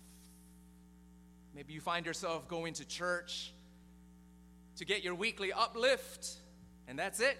Maybe 1.55 1.73
you 1.73 1.79
find 1.79 2.05
yourself 2.05 2.47
going 2.49 2.73
to 2.75 2.85
church 2.85 3.53
to 4.77 4.85
get 4.85 5.03
your 5.03 5.15
weekly 5.15 5.53
uplift, 5.53 6.33
and 6.87 6.99
that's 6.99 7.21
it. 7.21 7.39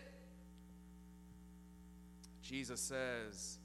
Jesus 2.42 2.80
says, 2.80 3.58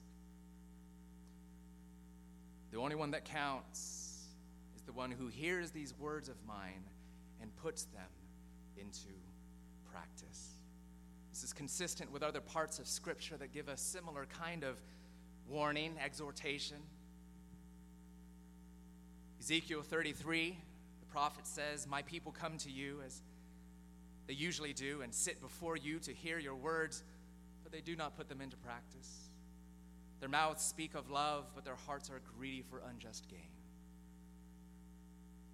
The 2.73 2.79
only 2.79 2.97
one 2.97 3.13
that 3.13 3.25
counts 3.25 4.27
is 4.77 4.83
the 4.83 4.93
one 4.93 5.11
who 5.11 5.29
hears 5.29 5.71
these 5.71 5.95
words 5.99 6.29
of 6.29 6.37
mine 6.47 6.85
and 7.41 7.55
puts 7.57 7.85
them 7.85 8.09
into 8.77 9.09
practice. 9.93 10.58
This 11.39 11.51
is 11.51 11.53
consistent 11.53 12.11
with 12.11 12.25
other 12.25 12.41
parts 12.41 12.81
of 12.81 12.89
Scripture 12.89 13.37
that 13.37 13.53
give 13.53 13.69
a 13.69 13.77
similar 13.77 14.27
kind 14.41 14.65
of 14.65 14.77
warning, 15.49 15.95
exhortation. 16.05 16.79
Ezekiel 19.39 19.83
33, 19.83 20.59
the 20.99 21.07
prophet 21.07 21.47
says, 21.47 21.87
My 21.87 22.03
people 22.03 22.33
come 22.33 22.59
to 22.59 22.73
you 22.73 22.99
as 23.07 23.23
they 24.27 24.35
usually 24.35 24.73
do 24.73 25.03
and 25.03 25.15
sit 25.15 25.41
before 25.41 25.77
you 25.77 26.01
to 26.01 26.13
hear 26.13 26.41
your 26.41 26.57
words, 26.57 27.05
but 27.63 27.71
they 27.71 27.83
do 27.83 27.95
not 27.95 28.17
put 28.17 28.29
them 28.29 28.41
into 28.41 28.57
practice. 28.57 29.29
Their 30.19 30.29
mouths 30.29 30.65
speak 30.65 30.97
of 30.97 31.09
love, 31.09 31.53
but 31.55 31.65
their 31.65 31.79
hearts 31.87 32.11
are 32.11 32.21
greedy 32.37 32.63
for 32.63 32.83
unjust 32.91 33.29
gain. 33.29 33.53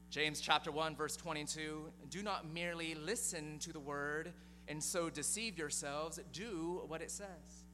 James 0.08 0.40
chapter 0.40 0.72
1 0.72 0.96
verse 0.96 1.14
22, 1.14 1.84
do 2.08 2.22
not 2.22 2.50
merely 2.50 2.94
listen 2.94 3.58
to 3.58 3.70
the 3.70 3.80
word 3.80 4.32
and 4.68 4.82
so 4.82 5.10
deceive 5.10 5.58
yourselves, 5.58 6.18
do 6.32 6.82
what 6.86 7.02
it 7.02 7.10
says. 7.10 7.64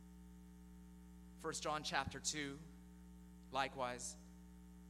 1 1.42 1.54
John 1.61 1.82
chapter 1.82 2.18
2, 2.18 2.59
likewise, 3.52 4.16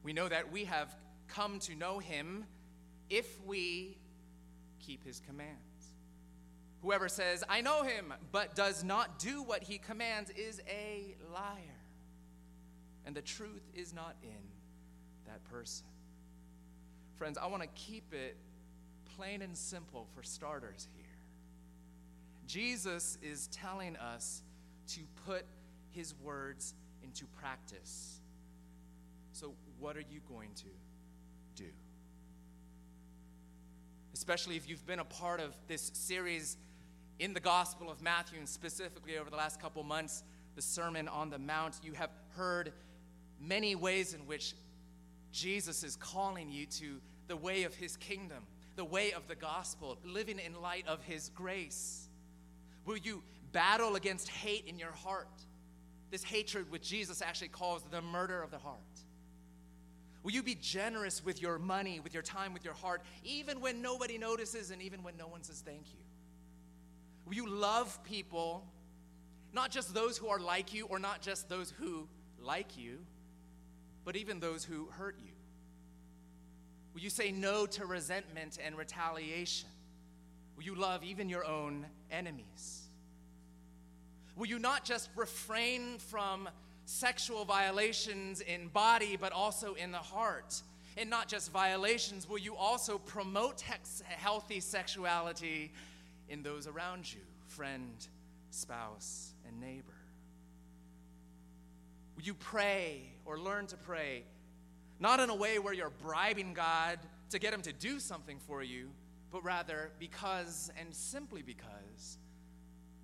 we 0.03 0.13
know 0.13 0.29
that 0.29 0.51
we 0.51 0.65
have 0.65 0.95
come 1.29 1.59
to 1.61 1.75
know 1.75 1.99
him 1.99 2.45
if 3.09 3.27
we 3.45 3.99
keep 4.81 5.05
his 5.05 5.21
commands. 5.21 5.59
Whoever 6.83 7.09
says, 7.09 7.45
I 7.49 7.61
know 7.61 7.83
him, 7.83 8.15
but 8.33 8.55
does 8.55 8.83
not 8.83 9.19
do 9.19 9.43
what 9.43 9.63
he 9.63 9.79
commands 9.79 10.31
is 10.31 10.63
a 10.67 11.15
liar. 11.33 11.81
And 13.05 13.15
the 13.15 13.23
truth 13.23 13.63
is 13.75 13.93
not 13.93 14.17
in 14.23 14.31
that 15.27 15.45
person. 15.45 15.87
Friends, 17.17 17.37
I 17.37 17.47
want 17.47 17.63
to 17.63 17.69
keep 17.75 18.15
it 18.15 18.37
plain 19.17 19.43
and 19.43 19.57
simple 19.57 20.07
for 20.15 20.23
starters 20.23 20.89
here. 20.97 21.00
Jesus 22.51 23.17
is 23.23 23.47
telling 23.49 23.97
us 23.97 24.43
to 24.89 25.01
put 25.25 25.45
his 25.91 26.15
words 26.21 26.75
into 27.05 27.25
practice. 27.27 28.19
So, 29.33 29.55
what 29.79 29.97
are 29.97 30.03
you 30.11 30.21
going 30.29 30.51
to 30.57 31.63
do? 31.63 31.71
Especially 34.13 34.57
if 34.57 34.69
you've 34.69 34.85
been 34.85 34.99
a 34.99 35.05
part 35.05 35.39
of 35.39 35.55
this 35.69 35.93
series 35.95 36.57
in 37.21 37.35
the 37.35 37.41
Gospel 37.41 37.89
of 37.89 38.03
Matthew, 38.03 38.41
and 38.41 38.49
specifically 38.49 39.17
over 39.17 39.31
the 39.31 39.37
last 39.37 39.61
couple 39.61 39.85
months, 39.85 40.25
the 40.57 40.63
Sermon 40.63 41.07
on 41.07 41.31
the 41.31 41.39
Mount, 41.39 41.77
you 41.85 41.93
have 41.93 42.11
heard 42.37 42.73
many 43.41 43.77
ways 43.77 44.13
in 44.13 44.27
which 44.27 44.55
Jesus 45.31 45.85
is 45.85 45.95
calling 45.95 46.51
you 46.51 46.67
to 46.67 47.01
the 47.29 47.37
way 47.37 47.63
of 47.63 47.77
his 47.77 47.97
kingdom, 47.97 48.43
the 48.75 48.85
way 48.85 49.13
of 49.13 49.29
the 49.29 49.37
gospel, 49.37 49.99
living 50.05 50.41
in 50.41 50.61
light 50.61 50.89
of 50.89 51.01
his 51.05 51.29
grace. 51.29 52.09
Will 52.85 52.97
you 52.97 53.23
battle 53.53 53.97
against 53.97 54.29
hate 54.29 54.67
in 54.67 54.79
your 54.79 54.93
heart? 54.93 55.29
This 56.11 56.25
hatred, 56.25 56.71
which 56.71 56.89
Jesus 56.89 57.23
actually 57.23 57.49
calls 57.49 57.83
the 57.91 58.03
murder 58.03 58.43
of 58.43 58.51
the 58.51 58.59
heart. 58.59 58.81
Will 60.23 60.33
you 60.33 60.43
be 60.43 60.55
generous 60.55 61.25
with 61.25 61.41
your 61.41 61.59
money, 61.59 62.01
with 62.01 62.13
your 62.13 62.23
time, 62.23 62.53
with 62.53 62.65
your 62.65 62.75
heart, 62.75 63.03
even 63.25 63.61
when 63.61 63.81
nobody 63.81 64.19
notices 64.19 64.71
and 64.71 64.83
even 64.83 65.03
when 65.03 65.17
no 65.17 65.27
one 65.27 65.43
says 65.43 65.63
thank 65.65 65.93
you? 65.93 66.01
Will 67.25 67.35
you 67.35 67.49
love 67.49 68.03
people, 68.05 68.67
not 69.53 69.71
just 69.71 69.95
those 69.95 70.19
who 70.19 70.29
are 70.29 70.41
like 70.41 70.75
you 70.75 70.87
or 70.87 70.99
not 70.99 71.23
just 71.23 71.49
those 71.49 71.71
who 71.71 72.09
like 72.39 72.77
you, 72.77 72.99
but 74.05 74.17
even 74.17 74.41
those 74.41 74.65
who 74.65 74.89
hurt 74.91 75.17
you? 75.25 75.33
Will 76.93 77.01
you 77.01 77.11
say 77.11 77.31
no 77.31 77.67
to 77.67 77.87
resentment 77.87 78.59
and 78.63 78.77
retaliation? 78.77 79.69
Will 80.61 80.67
you 80.67 80.75
love 80.75 81.03
even 81.03 81.31
your 81.31 81.47
own 81.47 81.87
enemies? 82.11 82.83
Will 84.37 84.45
you 84.45 84.59
not 84.59 84.85
just 84.85 85.09
refrain 85.17 85.97
from 85.97 86.51
sexual 86.85 87.47
violations 87.47 88.43
in 88.43 88.69
body, 88.69 89.17
but 89.19 89.33
also 89.33 89.73
in 89.73 89.91
the 89.91 89.97
heart? 89.97 90.61
And 90.99 91.09
not 91.09 91.29
just 91.29 91.51
violations, 91.51 92.29
will 92.29 92.37
you 92.37 92.57
also 92.57 92.99
promote 92.99 93.65
healthy 94.05 94.61
sexuality 94.61 95.73
in 96.29 96.43
those 96.43 96.67
around 96.67 97.11
you, 97.11 97.23
friend, 97.47 98.07
spouse, 98.51 99.33
and 99.49 99.59
neighbor? 99.63 99.95
Will 102.19 102.25
you 102.25 102.35
pray 102.35 103.01
or 103.25 103.39
learn 103.39 103.67
to 103.69 103.79
pray 103.79 104.25
not 104.99 105.21
in 105.21 105.31
a 105.31 105.35
way 105.35 105.59
where 105.59 105.73
you're 105.73 105.89
bribing 105.89 106.53
God 106.53 106.99
to 107.31 107.39
get 107.39 107.55
Him 107.55 107.63
to 107.63 107.73
do 107.73 107.99
something 107.99 108.39
for 108.47 108.63
you, 108.63 108.91
but 109.31 109.45
rather 109.45 109.93
because 109.99 110.71
and 110.79 110.95
simply 110.95 111.43
because 111.43 112.19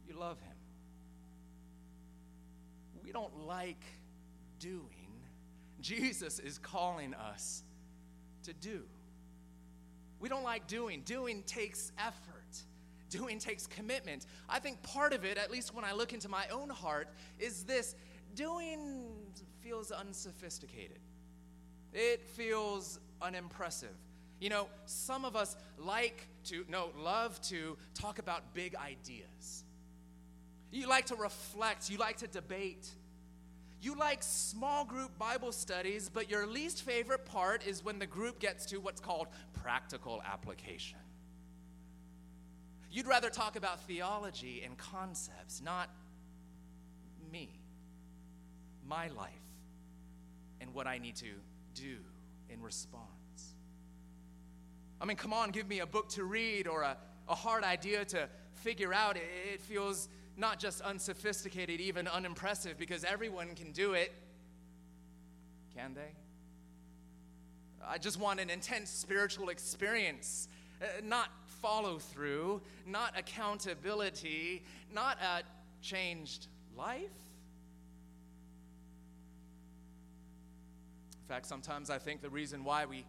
you 0.06 0.18
love 0.18 0.40
Him. 0.40 0.56
We 3.02 3.12
don't 3.12 3.46
like 3.46 3.84
doing, 4.58 5.12
Jesus 5.80 6.38
is 6.38 6.58
calling 6.58 7.14
us 7.14 7.62
to 8.44 8.52
do. 8.52 8.82
We 10.18 10.28
don't 10.28 10.44
like 10.44 10.66
doing. 10.66 11.02
Doing 11.04 11.42
takes 11.46 11.92
effort. 11.98 12.64
Doing 13.10 13.38
takes 13.38 13.66
commitment. 13.66 14.26
I 14.48 14.58
think 14.58 14.82
part 14.82 15.12
of 15.12 15.24
it, 15.24 15.38
at 15.38 15.50
least 15.50 15.74
when 15.74 15.84
I 15.84 15.92
look 15.92 16.12
into 16.12 16.28
my 16.28 16.46
own 16.48 16.70
heart, 16.70 17.08
is 17.38 17.64
this 17.64 17.94
doing 18.34 19.06
feels 19.66 19.90
unsophisticated. 19.90 20.98
It 21.92 22.22
feels 22.22 23.00
unimpressive. 23.20 23.96
You 24.40 24.50
know, 24.50 24.68
some 24.84 25.24
of 25.24 25.34
us 25.34 25.56
like 25.78 26.26
to, 26.44 26.64
no, 26.68 26.90
love 26.98 27.40
to 27.42 27.76
talk 27.94 28.18
about 28.18 28.54
big 28.54 28.74
ideas. 28.76 29.64
You 30.70 30.88
like 30.88 31.06
to 31.06 31.14
reflect, 31.14 31.88
you 31.88 31.96
like 31.96 32.18
to 32.18 32.26
debate. 32.26 32.88
You 33.80 33.94
like 33.94 34.22
small 34.22 34.84
group 34.84 35.16
Bible 35.18 35.52
studies, 35.52 36.10
but 36.12 36.30
your 36.30 36.46
least 36.46 36.82
favorite 36.82 37.24
part 37.24 37.66
is 37.66 37.84
when 37.84 37.98
the 37.98 38.06
group 38.06 38.38
gets 38.38 38.66
to 38.66 38.78
what's 38.78 39.00
called 39.00 39.28
practical 39.62 40.22
application. 40.24 40.98
You'd 42.90 43.06
rather 43.06 43.30
talk 43.30 43.56
about 43.56 43.80
theology 43.82 44.62
and 44.64 44.76
concepts, 44.78 45.62
not 45.62 45.90
me, 47.30 47.50
my 48.88 49.08
life, 49.08 49.32
and 50.60 50.72
what 50.72 50.86
I 50.86 50.98
need 50.98 51.16
to 51.16 51.26
do 51.74 51.98
in 52.48 52.62
response. 52.62 53.15
I 55.00 55.04
mean, 55.04 55.16
come 55.16 55.32
on, 55.32 55.50
give 55.50 55.68
me 55.68 55.80
a 55.80 55.86
book 55.86 56.08
to 56.10 56.24
read 56.24 56.66
or 56.66 56.82
a, 56.82 56.96
a 57.28 57.34
hard 57.34 57.64
idea 57.64 58.04
to 58.06 58.28
figure 58.54 58.94
out. 58.94 59.16
It, 59.16 59.28
it 59.54 59.60
feels 59.60 60.08
not 60.36 60.58
just 60.58 60.80
unsophisticated, 60.80 61.80
even 61.80 62.06
unimpressive, 62.08 62.78
because 62.78 63.04
everyone 63.04 63.54
can 63.54 63.72
do 63.72 63.92
it. 63.92 64.12
Can 65.74 65.94
they? 65.94 66.14
I 67.86 67.98
just 67.98 68.18
want 68.18 68.40
an 68.40 68.50
intense 68.50 68.90
spiritual 68.90 69.48
experience, 69.50 70.48
uh, 70.82 70.86
not 71.04 71.30
follow 71.46 71.98
through, 71.98 72.60
not 72.86 73.16
accountability, 73.18 74.62
not 74.92 75.18
a 75.22 75.42
changed 75.82 76.48
life. 76.76 77.00
In 81.22 81.28
fact, 81.28 81.46
sometimes 81.46 81.90
I 81.90 81.98
think 81.98 82.22
the 82.22 82.30
reason 82.30 82.64
why 82.64 82.86
we 82.86 83.04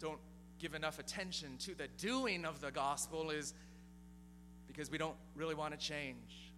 don't 0.00 0.18
give 0.58 0.74
enough 0.74 0.98
attention 0.98 1.56
to 1.58 1.74
the 1.74 1.88
doing 1.98 2.44
of 2.44 2.60
the 2.60 2.70
gospel 2.70 3.30
is 3.30 3.54
because 4.66 4.90
we 4.90 4.98
don't 4.98 5.16
really 5.34 5.54
want 5.54 5.78
to 5.78 5.78
change. 5.78 6.52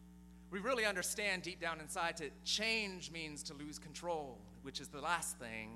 We 0.50 0.58
really 0.58 0.84
understand 0.84 1.42
deep 1.42 1.60
down 1.60 1.80
inside 1.80 2.16
to 2.18 2.30
change 2.44 3.10
means 3.10 3.42
to 3.44 3.54
lose 3.54 3.78
control, 3.78 4.38
which 4.62 4.80
is 4.80 4.88
the 4.88 5.00
last 5.00 5.38
thing 5.38 5.70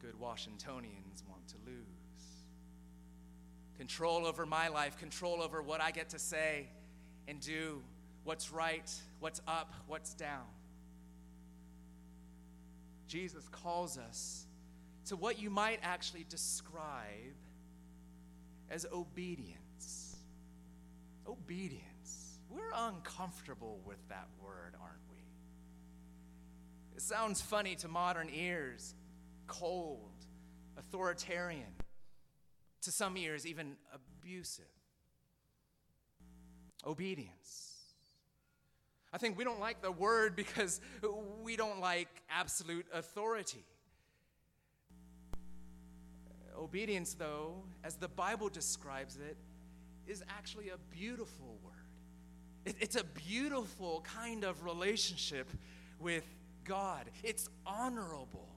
good 0.00 0.18
Washingtonians 0.18 1.24
want 1.28 1.46
to 1.48 1.56
lose. 1.66 1.76
Control 3.76 4.26
over 4.26 4.46
my 4.46 4.68
life, 4.68 4.96
control 4.96 5.42
over 5.42 5.62
what 5.62 5.80
I 5.80 5.90
get 5.90 6.08
to 6.10 6.18
say 6.18 6.68
and 7.26 7.40
do, 7.40 7.82
what's 8.24 8.50
right, 8.50 8.90
what's 9.20 9.40
up, 9.46 9.74
what's 9.86 10.14
down. 10.14 10.46
Jesus 13.08 13.48
calls 13.50 13.98
us 13.98 14.46
to 15.08 15.16
what 15.16 15.40
you 15.40 15.48
might 15.48 15.80
actually 15.82 16.24
describe 16.28 17.34
as 18.70 18.84
obedience. 18.92 20.16
Obedience. 21.26 22.38
We're 22.50 22.70
uncomfortable 22.74 23.80
with 23.86 23.96
that 24.10 24.28
word, 24.42 24.74
aren't 24.80 25.00
we? 25.10 25.16
It 26.96 27.02
sounds 27.02 27.40
funny 27.40 27.74
to 27.76 27.88
modern 27.88 28.28
ears, 28.34 28.94
cold, 29.46 30.10
authoritarian, 30.76 31.72
to 32.82 32.92
some 32.92 33.16
ears, 33.16 33.46
even 33.46 33.76
abusive. 33.94 34.64
Obedience. 36.86 37.76
I 39.10 39.16
think 39.16 39.38
we 39.38 39.44
don't 39.44 39.60
like 39.60 39.80
the 39.80 39.90
word 39.90 40.36
because 40.36 40.82
we 41.42 41.56
don't 41.56 41.80
like 41.80 42.08
absolute 42.28 42.86
authority. 42.92 43.64
Obedience, 46.58 47.14
though, 47.14 47.62
as 47.84 47.94
the 47.94 48.08
Bible 48.08 48.48
describes 48.48 49.16
it, 49.16 49.36
is 50.06 50.24
actually 50.28 50.70
a 50.70 50.78
beautiful 50.94 51.58
word. 51.64 51.74
It, 52.64 52.76
it's 52.80 52.96
a 52.96 53.04
beautiful 53.04 54.04
kind 54.04 54.44
of 54.44 54.64
relationship 54.64 55.48
with 56.00 56.24
God, 56.64 57.06
it's 57.22 57.48
honorable. 57.66 58.48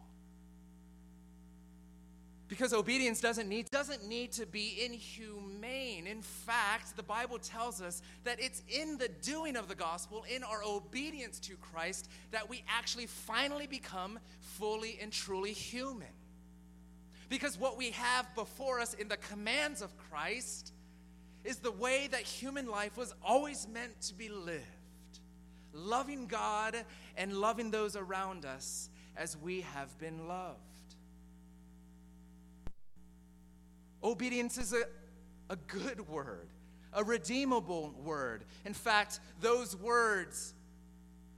Because 2.47 2.73
obedience 2.73 3.21
doesn't 3.21 3.47
need, 3.47 3.67
doesn't 3.71 4.09
need 4.09 4.33
to 4.33 4.45
be 4.45 4.83
inhumane. 4.83 6.05
In 6.05 6.21
fact, 6.21 6.97
the 6.97 7.03
Bible 7.03 7.39
tells 7.39 7.81
us 7.81 8.01
that 8.25 8.41
it's 8.41 8.61
in 8.67 8.97
the 8.97 9.07
doing 9.07 9.55
of 9.55 9.69
the 9.69 9.75
gospel, 9.75 10.25
in 10.29 10.43
our 10.43 10.61
obedience 10.61 11.39
to 11.39 11.55
Christ, 11.55 12.09
that 12.31 12.49
we 12.49 12.61
actually 12.67 13.05
finally 13.05 13.67
become 13.67 14.19
fully 14.41 14.99
and 15.01 15.13
truly 15.13 15.53
human. 15.53 16.09
Because 17.31 17.57
what 17.57 17.77
we 17.77 17.91
have 17.91 18.35
before 18.35 18.81
us 18.81 18.93
in 18.93 19.07
the 19.07 19.15
commands 19.15 19.81
of 19.81 19.97
Christ 19.97 20.73
is 21.45 21.59
the 21.59 21.71
way 21.71 22.09
that 22.11 22.23
human 22.23 22.67
life 22.67 22.97
was 22.97 23.13
always 23.23 23.69
meant 23.73 24.01
to 24.01 24.13
be 24.13 24.27
lived 24.27 24.65
loving 25.73 26.27
God 26.27 26.75
and 27.15 27.31
loving 27.31 27.71
those 27.71 27.95
around 27.95 28.43
us 28.43 28.89
as 29.15 29.37
we 29.37 29.61
have 29.61 29.97
been 29.97 30.27
loved. 30.27 30.57
Obedience 34.03 34.57
is 34.57 34.73
a, 34.73 34.83
a 35.49 35.55
good 35.55 36.09
word, 36.09 36.49
a 36.91 37.01
redeemable 37.01 37.95
word. 38.03 38.43
In 38.65 38.73
fact, 38.73 39.21
those 39.39 39.73
words 39.77 40.53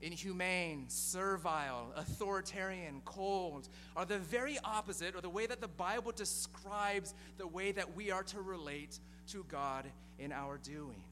inhumane, 0.04 0.84
servile, 0.88 1.92
authoritarian, 1.96 3.00
cold, 3.04 3.68
are 3.96 4.04
the 4.04 4.18
very 4.18 4.58
opposite, 4.62 5.14
or 5.14 5.20
the 5.20 5.30
way 5.30 5.46
that 5.46 5.60
the 5.60 5.68
Bible 5.68 6.12
describes 6.12 7.14
the 7.38 7.46
way 7.46 7.72
that 7.72 7.96
we 7.96 8.10
are 8.10 8.22
to 8.24 8.40
relate 8.40 8.98
to 9.28 9.44
God 9.48 9.86
in 10.18 10.30
our 10.30 10.58
doing. 10.58 11.02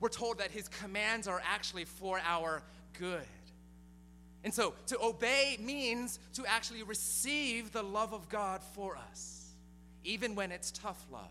We're 0.00 0.08
told 0.08 0.38
that 0.38 0.50
His 0.50 0.68
commands 0.68 1.28
are 1.28 1.42
actually 1.44 1.84
for 1.84 2.20
our 2.24 2.62
good. 2.98 3.20
And 4.44 4.54
so 4.54 4.74
to 4.86 4.98
obey 5.02 5.58
means 5.60 6.18
to 6.34 6.46
actually 6.46 6.82
receive 6.84 7.72
the 7.72 7.82
love 7.82 8.14
of 8.14 8.28
God 8.28 8.62
for 8.74 8.96
us, 8.96 9.52
even 10.04 10.34
when 10.34 10.52
it's 10.52 10.70
tough 10.70 11.04
love 11.12 11.28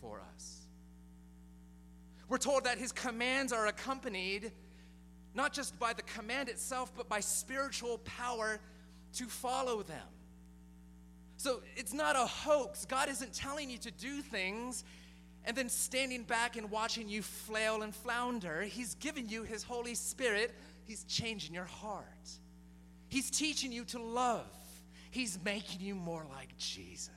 for 0.00 0.20
us. 0.34 0.60
We're 2.28 2.38
told 2.38 2.64
that 2.64 2.78
His 2.78 2.90
commands 2.90 3.52
are 3.52 3.66
accompanied 3.66 4.50
not 5.36 5.52
just 5.52 5.78
by 5.78 5.92
the 5.92 6.02
command 6.02 6.48
itself, 6.48 6.90
but 6.96 7.08
by 7.08 7.20
spiritual 7.20 7.98
power 7.98 8.58
to 9.14 9.26
follow 9.26 9.82
them. 9.82 10.08
So 11.36 11.60
it's 11.76 11.92
not 11.92 12.16
a 12.16 12.26
hoax. 12.26 12.86
God 12.86 13.10
isn't 13.10 13.34
telling 13.34 13.68
you 13.68 13.76
to 13.78 13.90
do 13.90 14.22
things 14.22 14.82
and 15.44 15.54
then 15.54 15.68
standing 15.68 16.22
back 16.22 16.56
and 16.56 16.70
watching 16.70 17.08
you 17.08 17.20
flail 17.22 17.82
and 17.82 17.94
flounder. 17.94 18.62
He's 18.62 18.94
giving 18.94 19.28
you 19.28 19.42
His 19.42 19.62
Holy 19.62 19.94
Spirit, 19.94 20.54
He's 20.86 21.04
changing 21.04 21.54
your 21.54 21.64
heart. 21.64 22.04
He's 23.08 23.30
teaching 23.30 23.70
you 23.70 23.84
to 23.86 23.98
love, 24.00 24.46
He's 25.10 25.38
making 25.44 25.82
you 25.82 25.94
more 25.94 26.24
like 26.34 26.56
Jesus. 26.56 27.10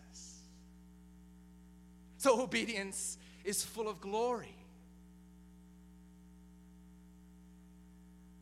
So 2.17 2.41
obedience 2.41 3.17
is 3.45 3.63
full 3.63 3.87
of 3.87 4.01
glory. 4.01 4.58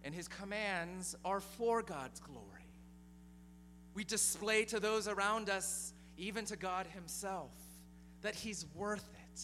And 0.08 0.16
his 0.16 0.30
commands 0.30 1.18
are 1.26 1.42
for 1.42 1.82
God's 1.82 2.22
glory. 2.22 2.72
We 3.94 4.06
display 4.06 4.64
to 4.64 4.80
those 4.80 5.06
around 5.06 5.50
us, 5.50 5.92
even 6.18 6.46
to 6.46 6.56
God 6.56 6.88
himself, 6.88 7.52
that 8.22 8.34
he's 8.34 8.66
worth 8.74 9.06
it. 9.34 9.42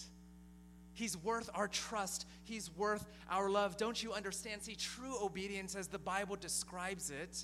He's 0.93 1.17
worth 1.17 1.49
our 1.54 1.67
trust. 1.67 2.26
He's 2.45 2.71
worth 2.78 3.06
our 3.30 3.49
love. 3.49 3.76
Don't 3.76 4.02
you 4.02 4.13
understand? 4.13 4.62
See, 4.62 4.76
true 4.76 5.21
obedience, 5.21 5.76
as 5.76 5.88
the 5.88 5.99
Bible 5.99 6.38
describes 6.38 7.10
it, 7.10 7.43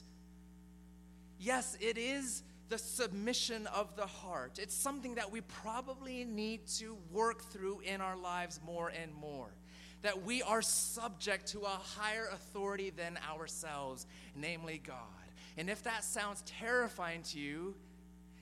yes, 1.37 1.75
it 1.81 1.97
is 1.97 2.43
the 2.69 2.77
submission 2.77 3.67
of 3.67 3.97
the 3.97 4.05
heart. 4.05 4.59
It's 4.61 4.75
something 4.75 5.15
that 5.15 5.29
we 5.29 5.41
probably 5.41 6.23
need 6.23 6.67
to 6.77 6.95
work 7.11 7.41
through 7.51 7.81
in 7.81 7.99
our 7.99 8.15
lives 8.15 8.61
more 8.65 8.93
and 8.97 9.13
more. 9.13 9.49
That 10.01 10.23
we 10.23 10.41
are 10.41 10.61
subject 10.61 11.47
to 11.47 11.61
a 11.61 11.67
higher 11.67 12.27
authority 12.31 12.89
than 12.89 13.17
ourselves, 13.29 14.05
namely 14.35 14.81
God. 14.85 14.95
And 15.57 15.69
if 15.69 15.83
that 15.83 16.03
sounds 16.03 16.41
terrifying 16.45 17.21
to 17.23 17.39
you, 17.39 17.75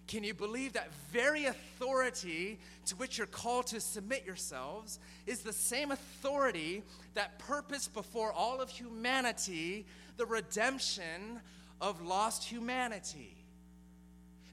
can 0.08 0.24
you 0.24 0.34
believe 0.34 0.74
that 0.74 0.94
very 1.12 1.46
authority 1.46 2.60
to 2.86 2.96
which 2.96 3.18
you're 3.18 3.28
called 3.28 3.68
to 3.68 3.82
submit 3.82 4.26
yourselves 4.26 5.00
is 5.26 5.40
the 5.40 5.52
same 5.52 5.92
authority 5.92 6.82
that 7.14 7.38
purposed 7.40 7.94
before 7.94 8.32
all 8.32 8.62
of 8.62 8.70
humanity 8.70 9.86
the 10.16 10.26
redemption 10.26 11.42
of 11.82 12.02
lost 12.02 12.46
humanity? 12.46 13.36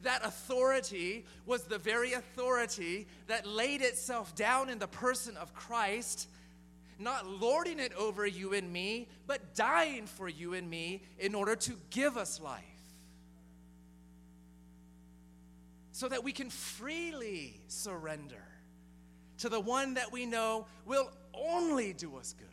That 0.03 0.25
authority 0.25 1.25
was 1.47 1.63
the 1.65 1.79
very 1.79 2.15
authority 2.15 3.07
that 3.29 3.47
laid 3.47 3.81
itself 3.81 4.35
down 4.35 4.69
in 4.69 4.79
the 4.79 4.89
person 4.89 5.37
of 5.37 5.55
Christ, 5.55 6.29
not 6.99 7.27
lording 7.27 7.81
it 7.81 7.93
over 7.95 8.27
you 8.27 8.55
and 8.55 8.73
me, 8.73 9.09
but 9.27 9.55
dying 9.55 10.07
for 10.07 10.29
you 10.29 10.55
and 10.55 10.69
me 10.69 11.03
in 11.19 11.35
order 11.35 11.57
to 11.57 11.73
give 11.91 12.17
us 12.17 12.41
life. 12.41 12.63
so 15.95 16.09
that 16.09 16.25
we 16.25 16.33
can 16.33 16.51
freely 16.51 17.55
surrender 17.69 18.43
to 19.39 19.49
the 19.49 19.61
one 19.61 19.95
that 19.95 20.11
we 20.11 20.27
know 20.27 20.67
will 20.85 21.09
only 21.33 21.93
do 21.93 22.17
us 22.17 22.35
good. 22.37 22.49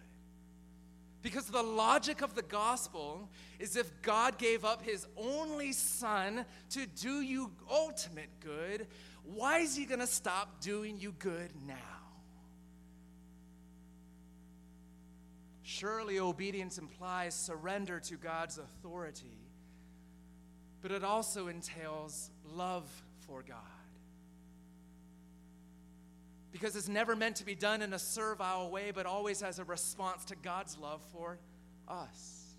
Because 1.23 1.47
the 1.47 1.63
logic 1.63 2.21
of 2.21 2.35
the 2.35 2.43
gospel 2.43 3.29
is 3.57 3.75
if 3.75 3.99
God 4.03 4.37
gave 4.37 4.63
up 4.63 4.83
his 4.83 5.07
only 5.17 5.73
son 5.73 6.45
to 6.69 6.85
do 6.85 7.21
you 7.21 7.51
ultimate 7.67 8.29
good, 8.41 8.85
why 9.23 9.57
is 9.57 9.75
he 9.75 9.85
going 9.85 10.01
to 10.01 10.07
stop 10.07 10.61
doing 10.61 10.99
you 10.99 11.11
good 11.17 11.49
now? 11.65 12.00
Surely 15.71 16.19
obedience 16.19 16.77
implies 16.77 17.33
surrender 17.33 18.01
to 18.01 18.17
God's 18.17 18.57
authority, 18.57 19.39
but 20.81 20.91
it 20.91 21.01
also 21.01 21.47
entails 21.47 22.29
love 22.53 22.83
for 23.25 23.41
God. 23.41 23.57
Because 26.51 26.75
it's 26.75 26.89
never 26.89 27.15
meant 27.15 27.37
to 27.37 27.45
be 27.45 27.55
done 27.55 27.81
in 27.81 27.93
a 27.93 27.99
servile 27.99 28.69
way, 28.69 28.91
but 28.91 29.05
always 29.05 29.41
as 29.41 29.59
a 29.59 29.63
response 29.63 30.25
to 30.25 30.35
God's 30.35 30.77
love 30.77 31.01
for 31.13 31.39
us. 31.87 32.57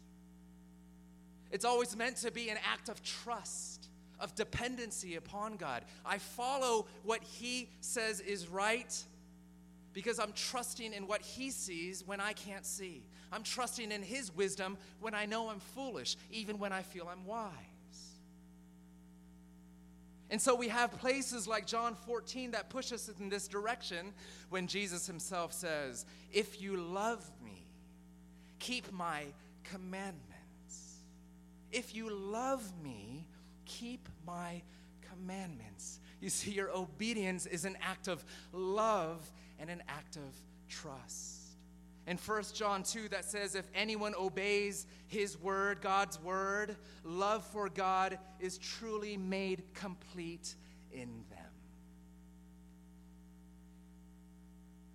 It's 1.51 1.67
always 1.67 1.95
meant 1.95 2.17
to 2.19 2.31
be 2.31 2.49
an 2.49 2.57
act 2.73 2.89
of 2.89 3.03
trust, 3.03 3.89
of 4.21 4.35
dependency 4.35 5.17
upon 5.17 5.57
God. 5.57 5.85
I 6.07 6.17
follow 6.17 6.87
what 7.03 7.23
He 7.23 7.69
says 7.83 8.21
is 8.21 8.49
right 8.49 9.05
because 9.93 10.19
I'm 10.19 10.33
trusting 10.33 10.93
in 10.93 11.07
what 11.07 11.23
He 11.23 11.51
sees 11.51 12.07
when 12.07 12.21
I 12.21 12.33
can't 12.33 12.67
see. 12.67 13.03
I'm 13.31 13.43
trusting 13.43 13.93
in 13.93 14.03
His 14.03 14.35
wisdom 14.35 14.77
when 15.01 15.15
I 15.15 15.27
know 15.27 15.49
I'm 15.49 15.61
foolish, 15.61 16.17
even 16.31 16.59
when 16.59 16.73
I 16.73 16.83
feel 16.83 17.09
I'm 17.11 17.25
wise. 17.27 17.51
And 20.33 20.41
so 20.41 20.55
we 20.55 20.69
have 20.69 20.93
places 20.93 21.47
like 21.47 21.67
John 21.67 21.95
14 21.95 22.53
that 22.53 22.71
push 22.71 22.91
us 22.91 23.11
in 23.21 23.29
this 23.29 23.47
direction 23.47 24.15
when 24.49 24.67
Jesus 24.67 25.07
himself 25.07 25.53
says, 25.53 26.07
If 26.33 26.63
you 26.63 26.79
love 26.79 27.31
me, 27.45 27.67
keep 28.59 28.91
my 28.91 29.25
commandments. 29.63 30.23
If 31.71 31.95
you 31.95 32.11
love 32.11 32.67
me, 32.83 33.27
keep 33.67 34.09
my 34.27 34.63
commandments. 35.11 36.01
You 36.23 36.31
see, 36.31 36.53
your 36.53 36.71
obedience 36.75 37.45
is 37.45 37.67
an 37.67 37.77
act 37.83 38.09
of 38.09 38.25
love 38.53 39.31
and 39.63 39.71
an 39.71 39.83
act 39.89 40.17
of 40.17 40.35
trust 40.69 41.43
in 42.07 42.17
1 42.17 42.43
John 42.53 42.83
2 42.83 43.09
that 43.11 43.25
says, 43.25 43.55
If 43.55 43.69
anyone 43.75 44.15
obeys 44.19 44.87
his 45.07 45.39
word, 45.39 45.81
God's 45.81 46.21
word, 46.21 46.77
love 47.05 47.45
for 47.45 47.69
God 47.69 48.19
is 48.41 48.59
truly 48.59 49.17
made 49.17 49.63
complete 49.75 50.57
in 50.93 51.25
them. 51.31 51.39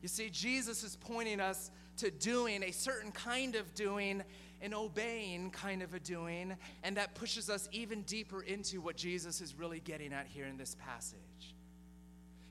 You 0.02 0.10
see, 0.10 0.30
Jesus 0.30 0.84
is 0.84 0.98
pointing 0.98 1.40
us 1.40 1.72
to 1.98 2.12
doing 2.12 2.62
a 2.62 2.72
certain 2.72 3.12
kind 3.12 3.56
of 3.56 3.74
doing, 3.74 4.22
an 4.62 4.74
obeying 4.74 5.50
kind 5.52 5.82
of 5.82 5.94
a 5.94 6.00
doing, 6.00 6.56
and 6.84 6.98
that 6.98 7.16
pushes 7.16 7.50
us 7.50 7.70
even 7.72 8.02
deeper 8.02 8.42
into 8.42 8.82
what 8.82 8.98
Jesus 8.98 9.40
is 9.40 9.56
really 9.56 9.80
getting 9.80 10.12
at 10.12 10.28
here 10.28 10.46
in 10.46 10.58
this 10.58 10.76
passage. 10.76 11.56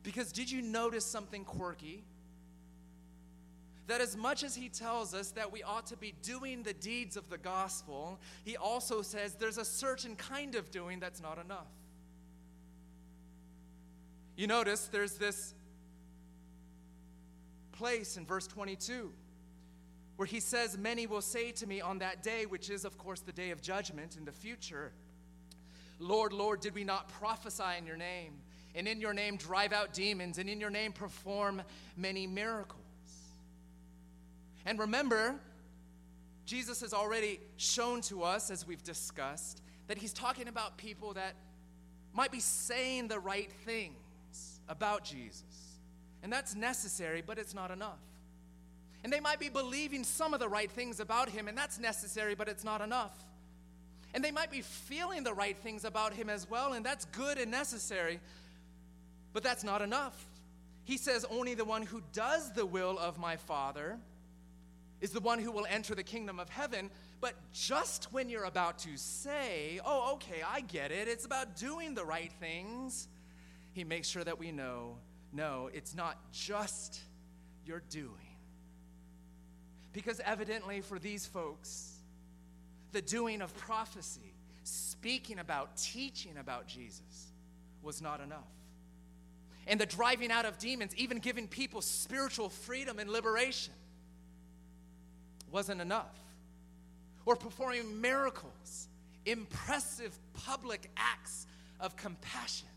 Because 0.07 0.31
did 0.31 0.49
you 0.49 0.63
notice 0.63 1.05
something 1.05 1.45
quirky? 1.45 2.05
that 3.89 4.01
as 4.01 4.17
much 4.17 4.43
as 4.43 4.55
he 4.57 4.69
tells 4.69 5.15
us 5.15 5.31
that 5.33 5.53
we 5.53 5.63
ought 5.63 5.87
to 5.87 5.97
be 5.97 6.13
doing 6.23 6.63
the 6.63 6.75
deeds 6.75 7.17
of 7.17 7.31
the 7.31 7.39
gospel, 7.39 8.19
he 8.45 8.57
also 8.57 9.01
says 9.01 9.35
there's 9.35 9.59
a 9.59 9.65
certain 9.65 10.17
kind 10.17 10.57
of 10.57 10.71
doing 10.71 10.99
that's 10.99 11.23
not 11.23 11.39
enough. 11.39 11.69
You 14.37 14.49
notice 14.49 14.89
there's 14.89 15.19
this 15.19 15.55
place 17.73 18.17
in 18.17 18.27
verse 18.27 18.47
22 18.49 19.13
where 20.17 20.27
he 20.27 20.41
says, 20.41 20.77
Many 20.77 21.07
will 21.07 21.23
say 21.23 21.53
to 21.53 21.67
me 21.67 21.81
on 21.81 22.01
that 22.01 22.25
day, 22.25 22.45
which 22.45 22.71
is, 22.71 22.85
of 22.85 22.99
course, 22.99 23.21
the 23.21 23.33
day 23.33 23.51
of 23.51 23.63
judgment 23.63 24.17
in 24.17 24.25
the 24.25 24.33
future, 24.33 24.91
Lord, 26.01 26.33
Lord, 26.33 26.61
did 26.61 26.75
we 26.75 26.83
not 26.83 27.09
prophesy 27.09 27.79
in 27.79 27.87
your 27.87 27.97
name? 27.97 28.33
And 28.77 28.87
in 28.87 29.01
your 29.01 29.15
name 29.15 29.37
drive 29.37 29.73
out 29.73 29.93
demons, 29.93 30.39
and 30.39 30.49
in 30.49 30.61
your 30.61 30.71
name 30.71 30.93
perform 30.93 31.63
many 31.97 32.27
miracles. 32.27 32.83
And 34.67 34.79
remember, 34.79 35.37
Jesus 36.45 36.81
has 36.83 36.93
already 36.93 37.41
shown 37.57 38.03
to 38.03 38.23
us, 38.23 38.51
as 38.51 38.67
we've 38.67 38.85
discussed, 38.85 39.63
that 39.89 39.97
he's 39.97 40.13
talking 40.13 40.47
about 40.47 40.77
people 40.77 41.15
that 41.15 41.35
might 42.13 42.31
be 42.31 42.41
saying 42.41 43.09
the 43.09 43.19
right 43.19 43.51
things 43.65 44.61
about 44.69 45.05
Jesus. 45.05 45.43
And 46.23 46.33
that's 46.33 46.55
necessary, 46.55 47.23
but 47.25 47.39
it's 47.39 47.55
not 47.55 47.71
enough. 47.71 48.01
And 49.05 49.13
they 49.13 49.21
might 49.21 49.39
be 49.39 49.49
believing 49.49 50.03
some 50.03 50.35
of 50.35 50.41
the 50.41 50.49
right 50.49 50.71
things 50.71 50.99
about 51.01 51.29
him, 51.29 51.49
and 51.49 51.57
that's 51.57 51.79
necessary, 51.79 52.35
but 52.35 52.49
it's 52.49 52.65
not 52.65 52.81
enough. 52.81 53.17
And 54.15 54.25
they 54.25 54.33
might 54.33 54.51
be 54.51 54.63
feeling 54.63 55.23
the 55.23 55.35
right 55.35 55.57
things 55.57 55.85
about 55.85 56.13
him 56.13 56.29
as 56.29 56.49
well, 56.51 56.73
and 56.73 56.85
that's 56.85 57.05
good 57.07 57.39
and 57.39 57.51
necessary, 57.51 58.19
but 59.37 59.43
that's 59.43 59.65
not 59.65 59.83
enough. 59.83 60.19
He 60.85 60.97
says, 60.97 61.27
Only 61.29 61.53
the 61.53 61.67
one 61.67 61.83
who 61.83 62.01
does 62.15 62.55
the 62.55 62.65
will 62.65 62.99
of 62.99 63.19
my 63.19 63.37
Father 63.37 63.99
is 65.03 65.11
the 65.11 65.21
one 65.21 65.39
who 65.39 65.53
will 65.53 65.67
enter 65.69 65.95
the 65.95 66.03
kingdom 66.03 66.41
of 66.41 66.49
heaven. 66.49 66.89
But 67.21 67.35
just 67.53 68.11
when 68.15 68.31
you're 68.31 68.45
about 68.45 68.79
to 68.79 68.97
say, 68.97 69.79
oh, 69.85 70.15
okay, 70.15 70.41
I 70.49 70.63
get 70.63 70.91
it, 70.91 71.07
it's 71.07 71.27
about 71.27 71.55
doing 71.55 71.95
the 71.95 72.03
right 72.03 72.33
things, 72.41 73.09
he 73.75 73.85
makes 73.85 74.09
sure 74.09 74.25
that 74.25 74.39
we 74.39 74.53
know 74.53 74.97
no, 75.35 75.69
it's 75.75 75.95
not 75.95 76.17
just 76.33 76.99
your 77.67 77.83
doing. 77.91 78.39
Because 79.93 80.19
evidently, 80.25 80.81
for 80.81 80.99
these 80.99 81.27
folks, 81.27 81.99
the 82.93 83.03
doing 83.03 83.43
of 83.43 83.55
prophecy, 83.59 84.33
speaking 84.63 85.39
about, 85.39 85.77
teaching 85.77 86.39
about 86.39 86.67
Jesus, 86.67 87.33
was 87.83 88.01
not 88.01 88.23
enough. 88.23 88.56
And 89.67 89.81
the 89.81 89.87
driving 89.87 90.31
out 90.31 90.45
of 90.45 90.59
demons, 90.59 90.95
even 90.97 91.19
giving 91.19 91.49
people 91.49 91.81
spiritual 91.81 92.49
freedom 92.49 92.99
and 92.99 93.11
liberation, 93.11 93.75
wasn't 95.51 95.81
enough. 95.81 96.19
Or 97.25 97.35
performing 97.35 98.01
miracles, 98.01 98.89
impressive 99.25 100.17
public 100.35 100.89
acts 100.97 101.47
of 101.81 101.97
compassion, 101.97 102.69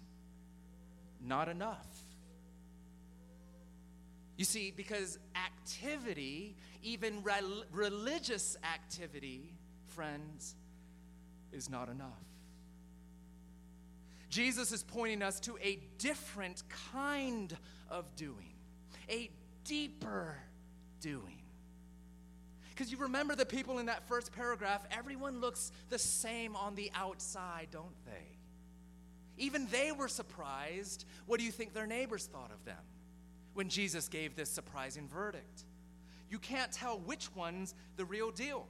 not 1.21 1.47
enough. 1.47 1.87
You 4.37 4.45
see, 4.45 4.71
because 4.75 5.19
activity, 5.35 6.55
even 6.81 7.21
re- 7.23 7.63
religious 7.71 8.57
activity, 8.63 9.53
friends, 9.87 10.55
is 11.51 11.69
not 11.69 11.89
enough. 11.89 12.28
Jesus 14.29 14.71
is 14.71 14.83
pointing 14.83 15.21
us 15.21 15.39
to 15.41 15.57
a 15.61 15.79
different 15.97 16.63
kind 16.93 17.55
of 17.89 18.15
doing, 18.15 18.53
a 19.09 19.29
deeper 19.63 20.37
doing. 21.01 21.41
Because 22.69 22.91
you 22.91 22.97
remember 22.97 23.35
the 23.35 23.45
people 23.45 23.79
in 23.79 23.87
that 23.87 24.07
first 24.07 24.31
paragraph, 24.31 24.85
everyone 24.91 25.41
looks 25.41 25.71
the 25.89 25.99
same 25.99 26.55
on 26.55 26.75
the 26.75 26.91
outside, 26.95 27.67
don't 27.71 28.05
they? 28.05 28.37
Even 29.37 29.67
they 29.71 29.91
were 29.91 30.07
surprised. 30.07 31.05
What 31.25 31.39
do 31.39 31.45
you 31.45 31.51
think 31.51 31.73
their 31.73 31.87
neighbors 31.87 32.27
thought 32.27 32.51
of 32.51 32.63
them 32.65 32.77
when 33.53 33.67
Jesus 33.67 34.07
gave 34.07 34.35
this 34.35 34.49
surprising 34.49 35.07
verdict? 35.07 35.65
You 36.29 36.39
can't 36.39 36.71
tell 36.71 36.99
which 36.99 37.35
one's 37.35 37.73
the 37.97 38.05
real 38.05 38.31
deal. 38.31 38.67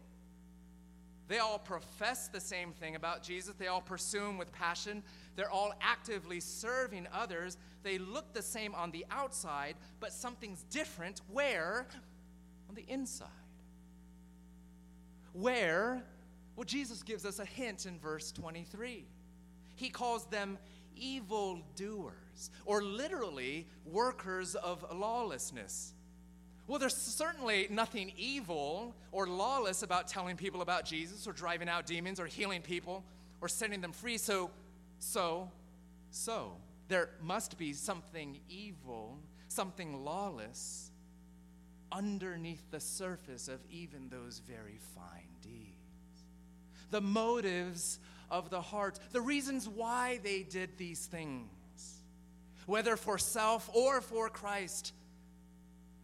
They 1.28 1.38
all 1.38 1.60
profess 1.60 2.28
the 2.28 2.40
same 2.40 2.72
thing 2.72 2.96
about 2.96 3.22
Jesus. 3.22 3.54
They 3.60 3.68
all 3.68 3.82
pursue 3.82 4.26
him 4.26 4.38
with 4.38 4.52
passion. 4.52 5.04
They're 5.36 5.52
all 5.52 5.74
actively 5.82 6.40
serving 6.40 7.08
others. 7.14 7.58
They 7.84 7.98
look 7.98 8.34
the 8.34 8.42
same 8.42 8.76
on 8.76 8.92
the 8.92 9.06
outside, 9.12 9.76
but 10.00 10.12
something's 10.12 10.64
different 10.64 11.22
where 11.32 11.88
on 12.68 12.76
the 12.76 12.86
inside. 12.88 13.28
Where? 15.34 16.04
Well, 16.56 16.66
Jesus 16.66 17.04
gives 17.04 17.26
us 17.26 17.40
a 17.40 17.46
hint 17.46 17.86
in 17.86 17.98
verse 18.00 18.32
23. 18.32 19.06
He 19.76 19.90
calls 19.90 20.26
them 20.26 20.58
evil 20.96 21.62
doers, 21.76 22.52
or 22.66 22.84
literally 22.84 23.68
workers 23.86 24.56
of 24.56 24.86
lawlessness. 24.94 25.94
Well, 26.68 26.78
there's 26.78 26.96
certainly 26.96 27.68
nothing 27.72 28.12
evil 28.16 28.94
or 29.12 29.26
lawless 29.26 29.82
about 29.82 30.08
telling 30.08 30.36
people 30.36 30.62
about 30.62 30.86
Jesus 30.86 31.26
or 31.26 31.32
driving 31.32 31.68
out 31.68 31.88
demons 31.88 32.20
or 32.20 32.28
healing 32.28 32.62
people 32.62 33.04
or 33.42 33.48
setting 33.48 33.82
them 33.82 33.92
free. 33.92 34.18
So, 34.18 34.52
so, 35.00 35.50
so, 36.12 36.54
there 36.88 37.10
must 37.22 37.58
be 37.58 37.74
something 37.74 38.40
evil, 38.50 39.18
something 39.48 40.04
lawless 40.04 40.92
underneath 41.92 42.70
the 42.72 42.80
surface 42.80 43.48
of 43.48 43.60
even 43.72 44.10
those 44.10 44.40
very 44.40 44.78
fine 44.96 45.30
deeds. 45.42 45.76
The 46.92 47.02
motives 47.02 48.00
of 48.30 48.50
the 48.50 48.62
heart, 48.62 49.00
the 49.12 49.22
reasons 49.22 49.68
why 49.68 50.20
they 50.24 50.44
did 50.44 50.78
these 50.78 51.06
things, 51.06 51.50
whether 52.66 52.96
for 52.96 53.18
self 53.18 53.70
or 53.74 54.02
for 54.02 54.30
Christ, 54.30 54.94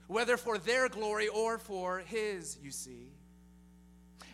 whether 0.07 0.37
for 0.37 0.57
their 0.57 0.89
glory 0.89 1.27
or 1.27 1.57
for 1.57 1.99
His, 1.99 2.57
you 2.63 2.71
see. 2.71 3.09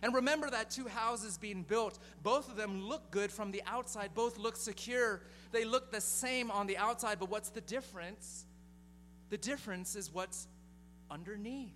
And 0.02 0.14
remember 0.14 0.50
that 0.50 0.70
two 0.70 0.88
houses 0.88 1.38
being 1.38 1.62
built, 1.62 1.98
both 2.22 2.50
of 2.50 2.56
them 2.56 2.82
look 2.82 3.10
good 3.10 3.30
from 3.30 3.52
the 3.52 3.62
outside, 3.66 4.10
both 4.14 4.38
look 4.38 4.56
secure. 4.56 5.22
They 5.52 5.64
look 5.64 5.92
the 5.92 6.00
same 6.00 6.50
on 6.50 6.66
the 6.66 6.76
outside, 6.76 7.18
but 7.20 7.30
what's 7.30 7.50
the 7.50 7.60
difference? 7.60 8.46
The 9.30 9.38
difference 9.38 9.94
is 9.94 10.12
what's 10.12 10.48
underneath 11.10 11.70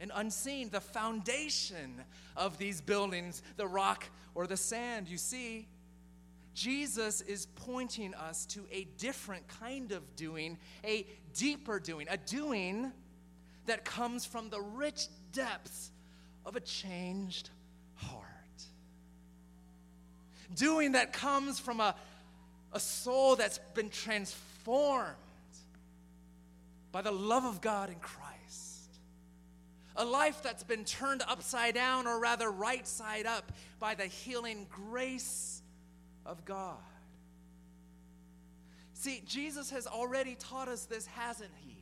and 0.00 0.12
unseen, 0.14 0.68
the 0.70 0.80
foundation 0.80 2.02
of 2.36 2.58
these 2.58 2.80
buildings, 2.80 3.42
the 3.56 3.66
rock 3.66 4.04
or 4.34 4.46
the 4.46 4.56
sand. 4.56 5.08
You 5.08 5.16
see, 5.16 5.68
Jesus 6.54 7.22
is 7.22 7.46
pointing 7.56 8.14
us 8.14 8.46
to 8.46 8.64
a 8.70 8.84
different 8.98 9.48
kind 9.48 9.92
of 9.92 10.16
doing, 10.16 10.58
a 10.84 11.06
deeper 11.34 11.80
doing, 11.80 12.06
a 12.10 12.16
doing 12.16 12.92
that 13.66 13.84
comes 13.84 14.24
from 14.24 14.48
the 14.50 14.60
rich 14.60 15.08
depths 15.32 15.90
of 16.46 16.56
a 16.56 16.60
changed 16.60 17.50
heart. 17.96 18.24
Doing 20.54 20.92
that 20.92 21.12
comes 21.12 21.58
from 21.58 21.80
a, 21.80 21.94
a 22.72 22.80
soul 22.80 23.36
that's 23.36 23.58
been 23.74 23.90
transformed 23.90 25.14
by 26.92 27.02
the 27.02 27.12
love 27.12 27.44
of 27.44 27.60
God 27.60 27.90
in 27.90 27.96
Christ 27.96 28.36
a 29.96 30.04
life 30.04 30.42
that's 30.42 30.62
been 30.62 30.84
turned 30.84 31.22
upside 31.26 31.74
down, 31.74 32.06
or 32.06 32.20
rather 32.20 32.50
right 32.50 32.86
side 32.86 33.26
up, 33.26 33.52
by 33.78 33.94
the 33.94 34.06
healing 34.06 34.66
grace 34.70 35.62
of 36.24 36.44
God. 36.44 36.76
See, 38.92 39.22
Jesus 39.26 39.70
has 39.70 39.86
already 39.86 40.36
taught 40.38 40.68
us 40.68 40.84
this, 40.84 41.06
hasn't 41.06 41.50
he? 41.64 41.76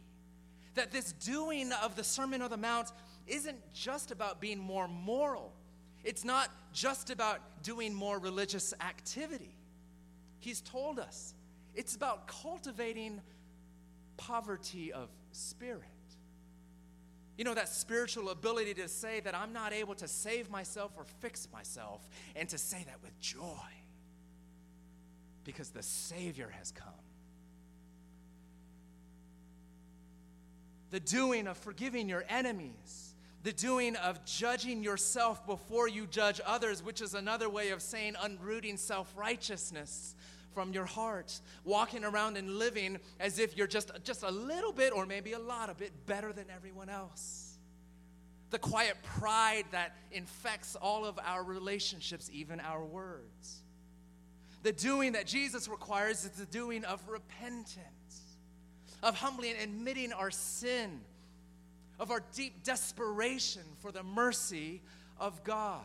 That 0.74 0.92
this 0.92 1.12
doing 1.12 1.72
of 1.72 1.96
the 1.96 2.04
Sermon 2.04 2.42
on 2.42 2.50
the 2.50 2.56
Mount 2.56 2.90
isn't 3.26 3.58
just 3.72 4.10
about 4.10 4.40
being 4.40 4.58
more 4.58 4.88
moral, 4.88 5.52
it's 6.02 6.24
not 6.24 6.50
just 6.72 7.10
about 7.10 7.62
doing 7.62 7.94
more 7.94 8.18
religious 8.18 8.74
activity. 8.80 9.54
He's 10.40 10.60
told 10.60 10.98
us 10.98 11.34
it's 11.74 11.96
about 11.96 12.28
cultivating 12.28 13.20
poverty 14.16 14.92
of 14.92 15.08
spirit. 15.32 15.82
You 17.36 17.44
know, 17.44 17.54
that 17.54 17.68
spiritual 17.68 18.28
ability 18.28 18.74
to 18.74 18.86
say 18.88 19.20
that 19.20 19.34
I'm 19.34 19.52
not 19.52 19.72
able 19.72 19.94
to 19.96 20.06
save 20.06 20.50
myself 20.50 20.92
or 20.96 21.04
fix 21.20 21.48
myself, 21.52 22.08
and 22.36 22.48
to 22.50 22.58
say 22.58 22.84
that 22.86 23.02
with 23.02 23.18
joy 23.18 23.42
because 25.44 25.70
the 25.70 25.82
Savior 25.82 26.52
has 26.58 26.70
come. 26.70 26.88
The 30.90 31.00
doing 31.00 31.48
of 31.48 31.56
forgiving 31.56 32.08
your 32.08 32.24
enemies, 32.28 33.13
the 33.44 33.52
doing 33.52 33.94
of 33.96 34.24
judging 34.24 34.82
yourself 34.82 35.46
before 35.46 35.86
you 35.86 36.06
judge 36.06 36.40
others, 36.46 36.82
which 36.82 37.02
is 37.02 37.12
another 37.12 37.48
way 37.48 37.70
of 37.70 37.82
saying 37.82 38.14
unrooting 38.22 38.78
self 38.78 39.12
righteousness 39.14 40.16
from 40.54 40.72
your 40.72 40.86
heart, 40.86 41.40
walking 41.62 42.04
around 42.04 42.38
and 42.38 42.58
living 42.58 42.98
as 43.20 43.38
if 43.38 43.56
you're 43.56 43.66
just, 43.66 43.90
just 44.02 44.22
a 44.22 44.30
little 44.30 44.72
bit 44.72 44.92
or 44.94 45.04
maybe 45.04 45.32
a 45.32 45.38
lot 45.38 45.68
of 45.68 45.76
bit 45.76 45.92
better 46.06 46.32
than 46.32 46.46
everyone 46.54 46.88
else. 46.88 47.58
The 48.48 48.58
quiet 48.58 48.96
pride 49.02 49.64
that 49.72 49.94
infects 50.10 50.74
all 50.76 51.04
of 51.04 51.18
our 51.22 51.44
relationships, 51.44 52.30
even 52.32 52.60
our 52.60 52.84
words. 52.84 53.62
The 54.62 54.72
doing 54.72 55.12
that 55.12 55.26
Jesus 55.26 55.68
requires 55.68 56.24
is 56.24 56.30
the 56.30 56.46
doing 56.46 56.84
of 56.84 57.06
repentance, 57.08 58.38
of 59.02 59.16
humbly 59.16 59.52
admitting 59.52 60.14
our 60.14 60.30
sin, 60.30 61.00
of 61.98 62.10
our 62.10 62.22
deep 62.34 62.62
desperation 62.64 63.62
for 63.80 63.92
the 63.92 64.02
mercy 64.02 64.82
of 65.18 65.42
God 65.44 65.84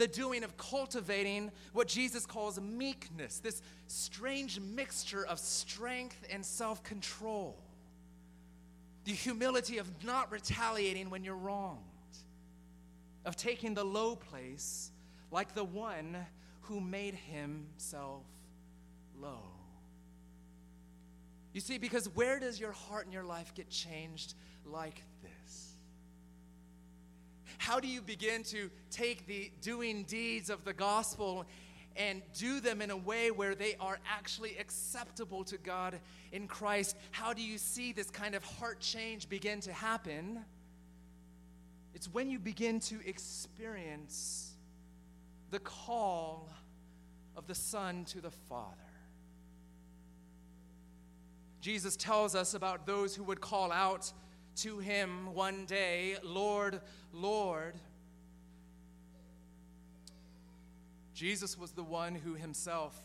the 0.00 0.08
doing 0.08 0.42
of 0.44 0.56
cultivating 0.56 1.52
what 1.74 1.86
Jesus 1.86 2.24
calls 2.24 2.58
meekness, 2.58 3.38
this 3.38 3.60
strange 3.86 4.58
mixture 4.58 5.26
of 5.26 5.38
strength 5.38 6.26
and 6.32 6.44
self 6.44 6.82
control. 6.82 7.56
The 9.04 9.12
humility 9.12 9.76
of 9.76 9.86
not 10.02 10.32
retaliating 10.32 11.10
when 11.10 11.22
you're 11.22 11.36
wronged, 11.36 11.80
of 13.26 13.36
taking 13.36 13.74
the 13.74 13.84
low 13.84 14.16
place 14.16 14.90
like 15.30 15.54
the 15.54 15.64
one 15.64 16.16
who 16.62 16.80
made 16.80 17.14
himself 17.14 18.24
low. 19.20 19.49
You 21.52 21.60
see, 21.60 21.78
because 21.78 22.06
where 22.14 22.38
does 22.38 22.60
your 22.60 22.72
heart 22.72 23.06
and 23.06 23.12
your 23.12 23.24
life 23.24 23.54
get 23.54 23.68
changed 23.70 24.34
like 24.64 25.02
this? 25.22 25.70
how 27.60 27.78
do 27.78 27.86
you 27.86 28.00
begin 28.00 28.42
to 28.42 28.70
take 28.90 29.26
the 29.26 29.50
doing 29.60 30.02
deeds 30.04 30.48
of 30.48 30.64
the 30.64 30.72
gospel 30.72 31.44
and 31.94 32.22
do 32.38 32.58
them 32.58 32.80
in 32.80 32.90
a 32.90 32.96
way 32.96 33.30
where 33.30 33.54
they 33.54 33.76
are 33.78 33.98
actually 34.10 34.56
acceptable 34.58 35.44
to 35.44 35.58
God 35.58 36.00
in 36.32 36.48
Christ? 36.48 36.96
How 37.10 37.34
do 37.34 37.42
you 37.42 37.58
see 37.58 37.92
this 37.92 38.08
kind 38.08 38.34
of 38.34 38.42
heart 38.42 38.80
change 38.80 39.28
begin 39.28 39.60
to 39.60 39.72
happen? 39.74 40.40
It's 41.94 42.08
when 42.10 42.30
you 42.30 42.38
begin 42.38 42.80
to 42.80 42.96
experience 43.06 44.54
the 45.50 45.58
call 45.58 46.48
of 47.36 47.46
the 47.46 47.54
Son 47.54 48.06
to 48.06 48.22
the 48.22 48.30
Father. 48.48 48.89
Jesus 51.60 51.96
tells 51.96 52.34
us 52.34 52.54
about 52.54 52.86
those 52.86 53.14
who 53.14 53.22
would 53.24 53.40
call 53.40 53.70
out 53.70 54.12
to 54.56 54.78
him 54.78 55.34
one 55.34 55.66
day, 55.66 56.16
Lord, 56.22 56.80
Lord. 57.12 57.74
Jesus 61.14 61.58
was 61.58 61.72
the 61.72 61.82
one 61.82 62.14
who 62.14 62.34
himself 62.34 62.98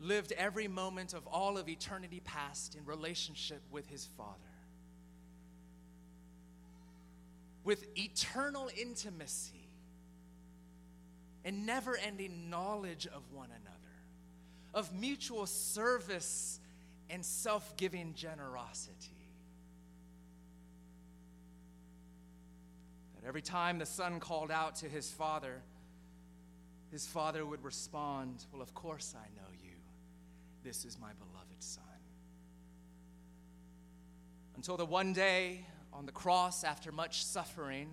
lived 0.00 0.32
every 0.32 0.66
moment 0.66 1.12
of 1.14 1.26
all 1.26 1.58
of 1.58 1.68
eternity 1.68 2.20
past 2.24 2.74
in 2.74 2.84
relationship 2.84 3.60
with 3.70 3.86
his 3.88 4.08
Father. 4.16 4.38
With 7.62 7.86
eternal 7.96 8.70
intimacy 8.76 9.68
and 11.44 11.66
never 11.66 11.96
ending 11.96 12.48
knowledge 12.48 13.06
of 13.06 13.22
one 13.32 13.48
another, 13.50 13.76
of 14.72 14.94
mutual 14.94 15.46
service 15.46 16.59
and 17.10 17.24
self 17.24 17.76
giving 17.76 18.14
generosity. 18.14 19.10
That 23.16 23.26
every 23.26 23.42
time 23.42 23.78
the 23.78 23.86
son 23.86 24.20
called 24.20 24.50
out 24.50 24.76
to 24.76 24.86
his 24.88 25.10
father, 25.10 25.62
his 26.90 27.06
father 27.06 27.44
would 27.44 27.62
respond, 27.62 28.44
Well, 28.52 28.62
of 28.62 28.74
course 28.74 29.14
I 29.16 29.26
know 29.36 29.48
you. 29.62 29.76
This 30.62 30.84
is 30.84 30.98
my 30.98 31.10
beloved 31.18 31.62
son. 31.62 31.84
Until 34.56 34.76
the 34.76 34.86
one 34.86 35.12
day 35.12 35.64
on 35.92 36.06
the 36.06 36.12
cross, 36.12 36.64
after 36.64 36.92
much 36.92 37.24
suffering, 37.24 37.88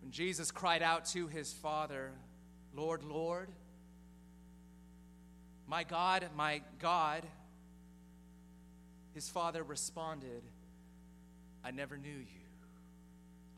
when 0.00 0.10
Jesus 0.10 0.50
cried 0.50 0.82
out 0.82 1.04
to 1.06 1.26
his 1.26 1.52
father, 1.52 2.12
Lord, 2.74 3.04
Lord, 3.04 3.50
my 5.68 5.84
God, 5.84 6.26
my 6.36 6.62
God, 6.78 7.22
his 9.14 9.28
father 9.28 9.62
responded, 9.62 10.42
I 11.64 11.70
never 11.70 11.96
knew 11.96 12.08
you. 12.08 12.48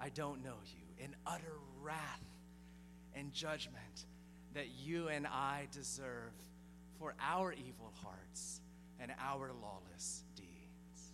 I 0.01 0.09
don't 0.09 0.43
know 0.43 0.57
you. 0.65 1.05
In 1.05 1.15
utter 1.27 1.55
wrath 1.81 2.25
and 3.15 3.33
judgment 3.33 4.07
that 4.55 4.69
you 4.83 5.09
and 5.09 5.27
I 5.27 5.69
deserve 5.73 6.33
for 6.99 7.15
our 7.21 7.53
evil 7.53 7.93
hearts 8.03 8.61
and 8.99 9.13
our 9.21 9.53
lawless 9.63 10.25
deeds. 10.35 11.13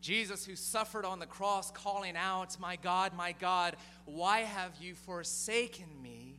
Jesus, 0.00 0.46
who 0.46 0.56
suffered 0.56 1.04
on 1.04 1.18
the 1.18 1.26
cross, 1.26 1.70
calling 1.70 2.16
out, 2.16 2.58
My 2.60 2.76
God, 2.76 3.14
my 3.16 3.32
God, 3.32 3.76
why 4.04 4.40
have 4.40 4.72
you 4.80 4.94
forsaken 4.94 5.88
me? 6.02 6.29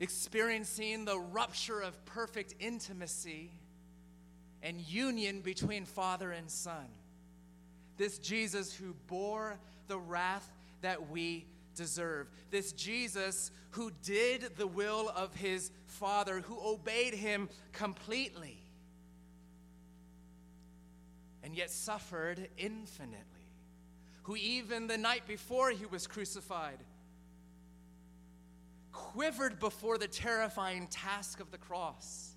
Experiencing 0.00 1.04
the 1.04 1.18
rupture 1.18 1.80
of 1.80 2.04
perfect 2.06 2.54
intimacy 2.58 3.52
and 4.62 4.80
union 4.80 5.40
between 5.42 5.84
Father 5.84 6.32
and 6.32 6.50
Son. 6.50 6.88
This 7.96 8.18
Jesus 8.18 8.74
who 8.74 8.94
bore 9.06 9.58
the 9.88 9.98
wrath 9.98 10.50
that 10.80 11.10
we 11.10 11.44
deserve. 11.74 12.28
This 12.50 12.72
Jesus 12.72 13.50
who 13.70 13.92
did 14.02 14.56
the 14.56 14.66
will 14.66 15.12
of 15.14 15.34
his 15.34 15.70
Father, 15.86 16.40
who 16.40 16.58
obeyed 16.60 17.14
him 17.14 17.48
completely 17.72 18.56
and 21.42 21.54
yet 21.54 21.70
suffered 21.70 22.48
infinitely, 22.58 23.18
who 24.22 24.36
even 24.36 24.86
the 24.86 24.98
night 24.98 25.26
before 25.26 25.70
he 25.70 25.86
was 25.86 26.06
crucified 26.06 26.78
quivered 28.92 29.58
before 29.60 29.98
the 29.98 30.08
terrifying 30.08 30.86
task 30.88 31.40
of 31.40 31.50
the 31.50 31.58
cross 31.58 32.34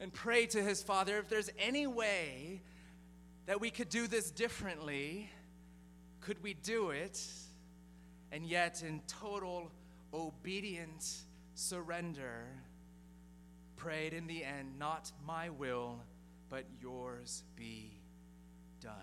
and 0.00 0.12
prayed 0.12 0.50
to 0.50 0.62
his 0.62 0.82
Father, 0.82 1.18
if 1.18 1.28
there's 1.28 1.50
any 1.58 1.86
way 1.86 2.62
that 3.46 3.60
we 3.60 3.70
could 3.70 3.88
do 3.88 4.06
this 4.06 4.30
differently, 4.30 5.30
could 6.20 6.42
we 6.42 6.54
do 6.54 6.90
it? 6.90 7.20
And 8.30 8.44
yet, 8.44 8.82
in 8.86 9.00
total 9.06 9.70
obedient 10.12 11.04
surrender, 11.54 12.46
prayed 13.76 14.12
in 14.12 14.26
the 14.26 14.44
end, 14.44 14.78
Not 14.78 15.10
my 15.26 15.50
will 15.50 16.00
but 16.50 16.64
yours 16.80 17.44
be 17.56 17.90
done. 18.80 18.94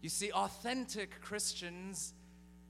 You 0.00 0.08
see, 0.08 0.32
authentic 0.32 1.20
Christians 1.20 2.12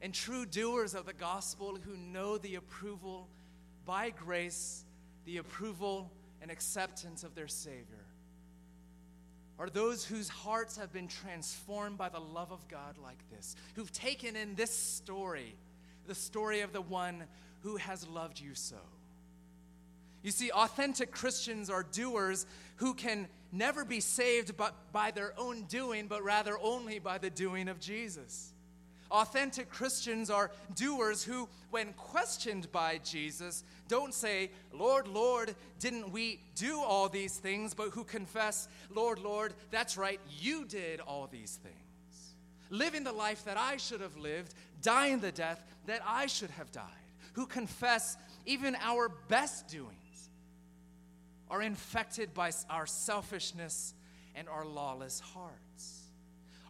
and 0.04 0.12
true 0.12 0.44
doers 0.44 0.94
of 0.94 1.06
the 1.06 1.14
gospel 1.14 1.78
who 1.82 1.96
know 1.96 2.36
the 2.36 2.56
approval 2.56 3.26
by 3.86 4.10
grace, 4.10 4.84
the 5.24 5.38
approval 5.38 6.12
and 6.42 6.50
acceptance 6.50 7.24
of 7.24 7.34
their 7.34 7.48
Savior, 7.48 8.04
are 9.58 9.70
those 9.70 10.04
whose 10.04 10.28
hearts 10.28 10.76
have 10.76 10.92
been 10.92 11.08
transformed 11.08 11.96
by 11.96 12.10
the 12.10 12.20
love 12.20 12.52
of 12.52 12.68
God 12.68 12.98
like 13.02 13.16
this, 13.30 13.56
who've 13.76 13.90
taken 13.92 14.36
in 14.36 14.54
this 14.56 14.76
story, 14.76 15.56
the 16.06 16.14
story 16.14 16.60
of 16.60 16.74
the 16.74 16.82
one 16.82 17.24
who 17.62 17.76
has 17.76 18.06
loved 18.06 18.38
you 18.38 18.54
so. 18.54 18.76
You 20.22 20.32
see, 20.32 20.50
authentic 20.50 21.12
Christians 21.12 21.70
are 21.70 21.82
doers 21.82 22.44
who 22.76 22.92
can 22.92 23.26
never 23.52 23.86
be 23.86 24.00
saved 24.00 24.54
but 24.58 24.74
by 24.92 25.12
their 25.12 25.32
own 25.38 25.62
doing, 25.62 26.08
but 26.08 26.22
rather 26.22 26.58
only 26.60 26.98
by 26.98 27.16
the 27.16 27.30
doing 27.30 27.68
of 27.68 27.80
Jesus. 27.80 28.50
Authentic 29.14 29.70
Christians 29.70 30.28
are 30.28 30.50
doers 30.74 31.22
who, 31.22 31.48
when 31.70 31.92
questioned 31.92 32.70
by 32.72 32.98
Jesus, 33.04 33.62
don't 33.86 34.12
say, 34.12 34.50
Lord, 34.72 35.06
Lord, 35.06 35.54
didn't 35.78 36.10
we 36.10 36.40
do 36.56 36.80
all 36.80 37.08
these 37.08 37.36
things, 37.36 37.74
but 37.74 37.90
who 37.90 38.02
confess, 38.02 38.66
Lord, 38.92 39.20
Lord, 39.20 39.54
that's 39.70 39.96
right, 39.96 40.18
you 40.40 40.64
did 40.64 40.98
all 40.98 41.28
these 41.30 41.60
things. 41.62 42.34
Living 42.70 43.04
the 43.04 43.12
life 43.12 43.44
that 43.44 43.56
I 43.56 43.76
should 43.76 44.00
have 44.00 44.16
lived, 44.16 44.52
dying 44.82 45.20
the 45.20 45.30
death 45.30 45.62
that 45.86 46.00
I 46.04 46.26
should 46.26 46.50
have 46.50 46.72
died. 46.72 46.82
Who 47.34 47.46
confess 47.46 48.16
even 48.46 48.76
our 48.80 49.08
best 49.28 49.68
doings 49.68 50.28
are 51.48 51.62
infected 51.62 52.34
by 52.34 52.50
our 52.68 52.86
selfishness 52.86 53.94
and 54.34 54.48
our 54.48 54.66
lawless 54.66 55.20
hearts. 55.20 56.00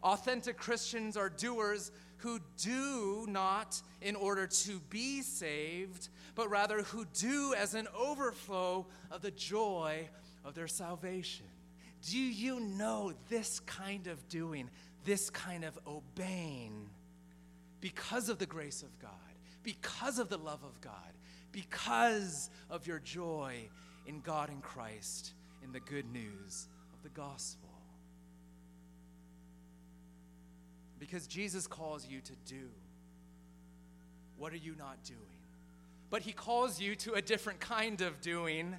Authentic 0.02 0.58
Christians 0.58 1.16
are 1.16 1.30
doers 1.30 1.90
who 2.24 2.40
do 2.56 3.26
not 3.28 3.82
in 4.00 4.16
order 4.16 4.46
to 4.46 4.80
be 4.88 5.20
saved, 5.20 6.08
but 6.34 6.48
rather 6.48 6.80
who 6.80 7.04
do 7.12 7.52
as 7.54 7.74
an 7.74 7.86
overflow 7.94 8.86
of 9.10 9.20
the 9.20 9.30
joy 9.30 10.08
of 10.42 10.54
their 10.54 10.66
salvation. 10.66 11.44
Do 12.08 12.18
you 12.18 12.60
know 12.60 13.12
this 13.28 13.60
kind 13.60 14.06
of 14.06 14.26
doing, 14.30 14.70
this 15.04 15.28
kind 15.28 15.64
of 15.64 15.78
obeying, 15.86 16.88
because 17.82 18.30
of 18.30 18.38
the 18.38 18.46
grace 18.46 18.82
of 18.82 18.98
God, 18.98 19.10
because 19.62 20.18
of 20.18 20.30
the 20.30 20.38
love 20.38 20.64
of 20.64 20.80
God, 20.80 21.12
because 21.52 22.48
of 22.70 22.86
your 22.86 23.00
joy 23.00 23.68
in 24.06 24.20
God 24.20 24.48
and 24.48 24.62
Christ 24.62 25.34
in 25.62 25.72
the 25.72 25.80
good 25.80 26.10
news 26.10 26.68
of 26.94 27.02
the 27.02 27.10
gospel. 27.10 27.63
Because 31.04 31.26
Jesus 31.26 31.66
calls 31.66 32.08
you 32.08 32.22
to 32.22 32.32
do. 32.46 32.66
What 34.38 34.54
are 34.54 34.56
you 34.56 34.74
not 34.78 34.96
doing? 35.04 35.20
But 36.08 36.22
he 36.22 36.32
calls 36.32 36.80
you 36.80 36.96
to 36.96 37.12
a 37.12 37.20
different 37.20 37.60
kind 37.60 38.00
of 38.00 38.22
doing, 38.22 38.74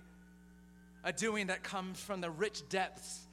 a 1.04 1.14
doing 1.14 1.48
that 1.48 1.62
comes 1.62 2.00
from 2.00 2.22
the 2.22 2.32
rich 2.32 2.68
depths 2.68 3.28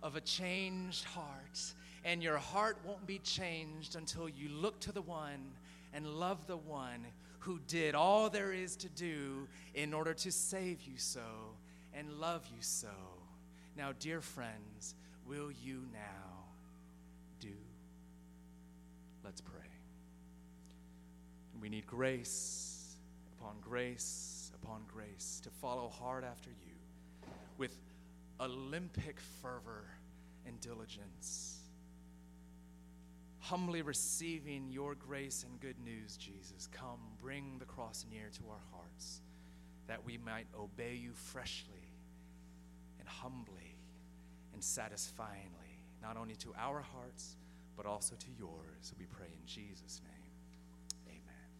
of 0.00 0.14
a 0.14 0.20
changed 0.20 1.04
heart. 1.06 1.60
And 2.04 2.22
your 2.22 2.38
heart 2.38 2.78
won't 2.86 3.04
be 3.04 3.18
changed 3.18 3.96
until 3.96 4.28
you 4.28 4.48
look 4.48 4.78
to 4.82 4.92
the 4.92 5.02
one 5.02 5.50
and 5.92 6.06
love 6.06 6.46
the 6.46 6.56
one 6.56 7.04
who 7.40 7.58
did 7.66 7.96
all 7.96 8.30
there 8.30 8.52
is 8.52 8.76
to 8.76 8.88
do 8.90 9.48
in 9.74 9.92
order 9.92 10.14
to 10.14 10.30
save 10.30 10.82
you 10.82 10.98
so 10.98 11.20
and 11.94 12.20
love 12.20 12.46
you 12.54 12.62
so. 12.62 12.94
Now, 13.76 13.90
dear 13.98 14.20
friends, 14.20 14.94
will 15.26 15.50
you 15.50 15.82
now 15.92 16.44
do? 17.40 17.48
Let's 19.30 19.42
pray. 19.42 19.60
We 21.62 21.68
need 21.68 21.86
grace 21.86 22.96
upon 23.38 23.60
grace 23.60 24.50
upon 24.60 24.80
grace 24.92 25.40
to 25.44 25.50
follow 25.50 25.88
hard 25.88 26.24
after 26.24 26.50
you 26.50 27.30
with 27.56 27.78
Olympic 28.40 29.20
fervor 29.40 29.84
and 30.48 30.60
diligence 30.60 31.60
humbly 33.38 33.82
receiving 33.82 34.68
your 34.68 34.96
grace 34.96 35.44
and 35.48 35.60
good 35.60 35.78
news, 35.84 36.16
Jesus, 36.16 36.68
come, 36.72 36.98
bring 37.22 37.58
the 37.60 37.64
cross 37.66 38.04
near 38.10 38.30
to 38.32 38.42
our 38.50 38.64
hearts 38.72 39.20
that 39.86 40.04
we 40.04 40.18
might 40.18 40.48
obey 40.58 40.96
you 40.96 41.12
freshly 41.12 41.86
and 42.98 43.08
humbly 43.08 43.76
and 44.54 44.64
satisfyingly, 44.64 45.84
not 46.02 46.16
only 46.16 46.34
to 46.34 46.52
our 46.58 46.80
hearts, 46.80 47.36
but 47.76 47.86
also 47.86 48.14
to 48.16 48.30
yours. 48.38 48.94
We 48.98 49.06
pray 49.06 49.26
in 49.28 49.46
Jesus' 49.46 50.00
name. 50.04 50.09